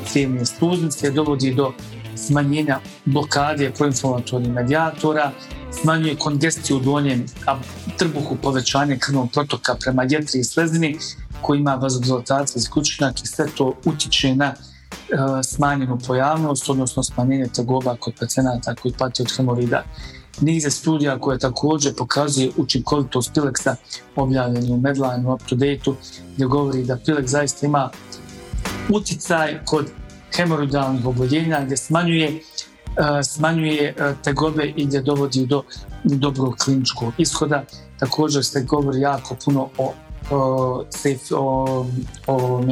cijevne 0.08 0.46
sluznice, 0.46 1.12
dovodi 1.12 1.54
do 1.54 1.74
smanjenja 2.28 2.80
blokade 3.06 3.72
proinflamatornih 3.78 4.52
medijatora, 4.52 5.32
smanjuje 5.82 6.16
kongestiju 6.16 6.78
u 6.78 6.80
donjem 6.80 7.26
trbuhu, 7.98 8.36
povećanje 8.36 8.98
krvnog 9.00 9.32
protoka 9.32 9.76
prema 9.76 10.04
jetri 10.10 10.40
i 10.40 10.44
slezini, 10.44 10.98
koji 11.42 11.60
ima 11.60 11.76
vazodilatacijski 11.76 12.80
učinak 12.80 13.24
i 13.24 13.28
sve 13.28 13.46
to 13.58 13.74
utječe 13.86 14.36
na 14.36 14.54
uh, 14.54 15.20
smanjenu 15.44 15.98
pojavnost, 16.08 16.70
odnosno 16.70 17.04
smanjenje 17.04 17.48
tegoba 17.56 17.96
kod 17.96 18.14
pacijenata 18.20 18.76
koji 18.76 18.94
pati 18.98 19.22
od 19.22 19.32
hemorida. 19.38 19.84
Niz 20.42 20.64
je 20.64 20.72
studija 20.72 21.20
koje 21.20 21.40
također 21.40 21.96
pokazuje 21.96 22.52
učinkovitost 22.58 23.34
Pileksa 23.34 23.76
objavljeni 24.16 24.72
u 24.72 24.78
Medline, 24.78 25.28
u 25.28 25.34
UpToDate-u, 25.34 25.96
gdje 26.34 26.46
govori 26.46 26.84
da 26.84 26.98
Pilex 26.98 27.26
zaista 27.26 27.66
ima 27.66 27.90
utjecaj 28.90 29.60
kod 29.66 29.92
hemoroidalnih 30.38 31.06
oboljenja 31.06 31.62
gdje 31.66 31.78
smanjuje 31.78 32.30
uh, 32.34 33.06
smanjuje 33.24 33.96
uh, 33.98 34.22
tegobe 34.24 34.74
i 34.76 34.86
gdje 34.86 35.02
dovodi 35.02 35.46
do 35.46 35.64
dobrog 36.04 36.56
kliničkog 36.56 37.14
ishoda. 37.18 37.64
Također 38.00 38.46
se 38.46 38.62
govori 38.62 39.00
jako 39.02 39.36
puno 39.46 39.70
o 39.78 39.94
o, 40.32 40.86
o, 41.32 41.86
o, 42.28 42.64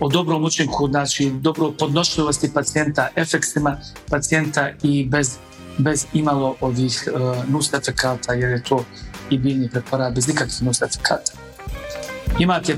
o 0.00 0.08
dobrom 0.08 0.44
učinku, 0.44 0.88
znači 0.88 1.30
dobro 1.30 1.72
podnošljivosti 1.78 2.52
pacijenta, 2.54 3.08
efektima 3.16 3.76
pacijenta 4.10 4.70
i 4.82 5.04
bez, 5.04 5.36
bez 5.78 6.06
imalo 6.12 6.56
ovih 6.60 7.08
uh, 7.14 8.38
jer 8.38 8.50
je 8.50 8.62
to 8.62 8.84
i 9.30 9.38
biljni 9.38 9.70
preparat 9.70 10.14
bez 10.14 10.28
nikakvih 10.28 10.62
nus. 10.62 10.80
Imate 12.38 12.76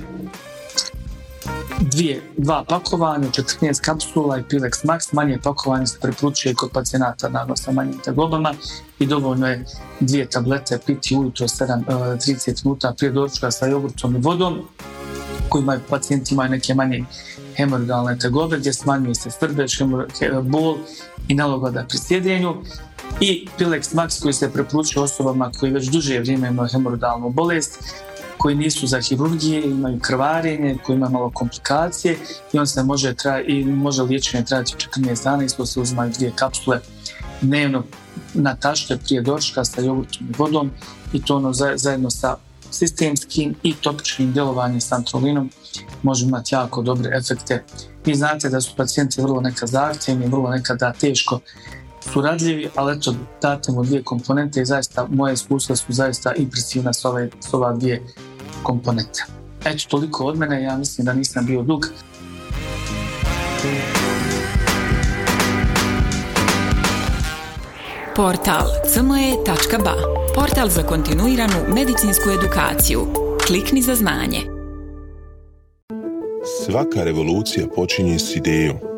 dvije, 1.81 2.23
dva 2.37 2.65
pakovanja, 2.69 3.29
14 3.29 3.81
kapsula 3.81 4.39
i 4.39 4.43
Pilex 4.43 4.85
Max, 4.85 5.13
manje 5.13 5.39
pakovanje 5.43 5.87
se 5.87 5.99
preporučuje 6.01 6.55
kod 6.55 6.71
pacijenata 6.71 7.29
naravno 7.29 7.57
sa 7.57 7.73
manjim 7.73 7.99
tegobama 8.05 8.55
i 8.99 9.07
dovoljno 9.07 9.49
je 9.49 9.65
dvije 10.01 10.31
tablete 10.31 10.79
piti 10.87 11.17
ujutro 11.17 11.49
7, 11.49 11.85
30 11.87 12.65
minuta 12.65 12.95
prije 12.99 13.13
doručka 13.13 13.51
sa 13.51 13.67
jogurtom 13.67 14.17
i 14.17 14.19
vodom. 14.19 14.59
koji 15.49 15.63
imaju 15.63 15.81
pacijenti 15.91 16.35
imaju 16.35 16.51
neke 16.51 16.75
manje 16.75 17.05
hemoroidalne 17.57 18.19
tegobe 18.19 18.59
gdje 18.59 18.73
smanjuje 18.73 19.15
se 19.15 19.31
srdeč, 19.31 19.83
bol 20.43 20.77
i 21.29 21.35
nalogoda 21.35 21.85
pri 21.89 21.99
sjedenju 21.99 22.55
i 23.21 23.49
Pilex 23.59 23.95
Max 23.95 24.23
koji 24.23 24.33
se 24.33 24.53
preporučuje 24.53 25.03
osobama 25.03 25.51
koji 25.61 25.73
već 25.73 25.87
duže 25.87 26.21
vrijeme 26.21 26.49
imaju 26.49 26.69
hemoroidalnu 26.73 27.31
bolest 27.31 27.79
koji 28.39 28.55
nisu 28.55 28.87
za 28.87 29.01
hirurgije, 29.01 29.65
imaju 29.65 29.99
krvarenje, 30.01 30.77
koji 30.87 30.97
imaju 30.97 31.13
malo 31.13 31.31
komplikacije 31.31 32.19
i 32.53 32.59
on 32.59 32.67
se 32.67 32.83
može, 32.83 33.15
tra, 33.15 33.41
i 33.41 33.65
može 33.65 34.03
liječenje 34.03 34.45
trajati 34.45 34.75
14 34.97 35.25
dana, 35.25 35.45
isto 35.45 35.67
se 35.67 35.81
uzimaju 35.81 36.13
dvije 36.13 36.33
kapsule 36.37 36.81
dnevno 37.41 37.83
na 38.35 38.57
tašte 38.57 38.97
prije 38.97 39.23
dočka 39.23 39.65
sa 39.65 39.81
jogurtom 39.81 40.27
i 40.31 40.35
vodom 40.39 40.71
i 41.13 41.23
to 41.23 41.37
ono 41.37 41.53
zajedno 41.53 42.11
sa 42.11 42.37
sistemskim 42.71 43.55
i 43.63 43.75
topičnim 43.75 44.33
djelovanjem 44.33 44.81
s 44.81 44.93
antrolinom 44.93 45.51
može 46.03 46.25
imati 46.25 46.55
jako 46.55 46.83
dobre 46.83 47.11
efekte. 47.17 47.65
Vi 48.05 48.15
znate 48.15 48.49
da 48.49 48.61
su 48.61 48.73
pacijenti 48.77 49.23
vrlo 49.23 49.41
nekad 49.41 49.69
zahtjevni, 49.69 50.27
vrlo 50.27 50.51
nekada 50.51 50.93
teško 50.93 51.41
suradljivi, 52.19 52.69
ali 52.75 52.97
eto 52.97 53.15
date 53.43 53.73
mu 53.73 53.85
dvije 53.85 54.03
komponente 54.03 54.61
i 54.61 54.65
zaista 54.65 55.07
moje 55.11 55.35
iskustva 55.35 55.77
su 55.77 55.93
zaista 55.93 56.35
impresivna 56.35 56.93
s 56.93 57.05
ove, 57.05 57.31
s 57.41 57.55
ova 57.55 57.73
dvije 57.73 58.03
komponente. 58.63 59.25
Eto 59.65 59.85
toliko 59.89 60.25
od 60.25 60.39
mene, 60.39 60.63
ja 60.63 60.77
mislim 60.77 61.05
da 61.05 61.13
nisam 61.13 61.47
bio 61.47 61.63
dug. 61.63 61.87
Portal 68.17 68.67
cme.ba 68.93 69.95
Portal 70.35 70.69
za 70.69 70.83
kontinuiranu 70.83 71.55
medicinsku 71.75 72.31
edukaciju. 72.31 73.01
Klikni 73.47 73.83
za 73.83 73.95
znanje. 73.95 74.39
Svaka 76.65 77.05
revolucija 77.05 77.67
počinje 77.77 78.19
s 78.19 78.37
idejom. 78.37 78.98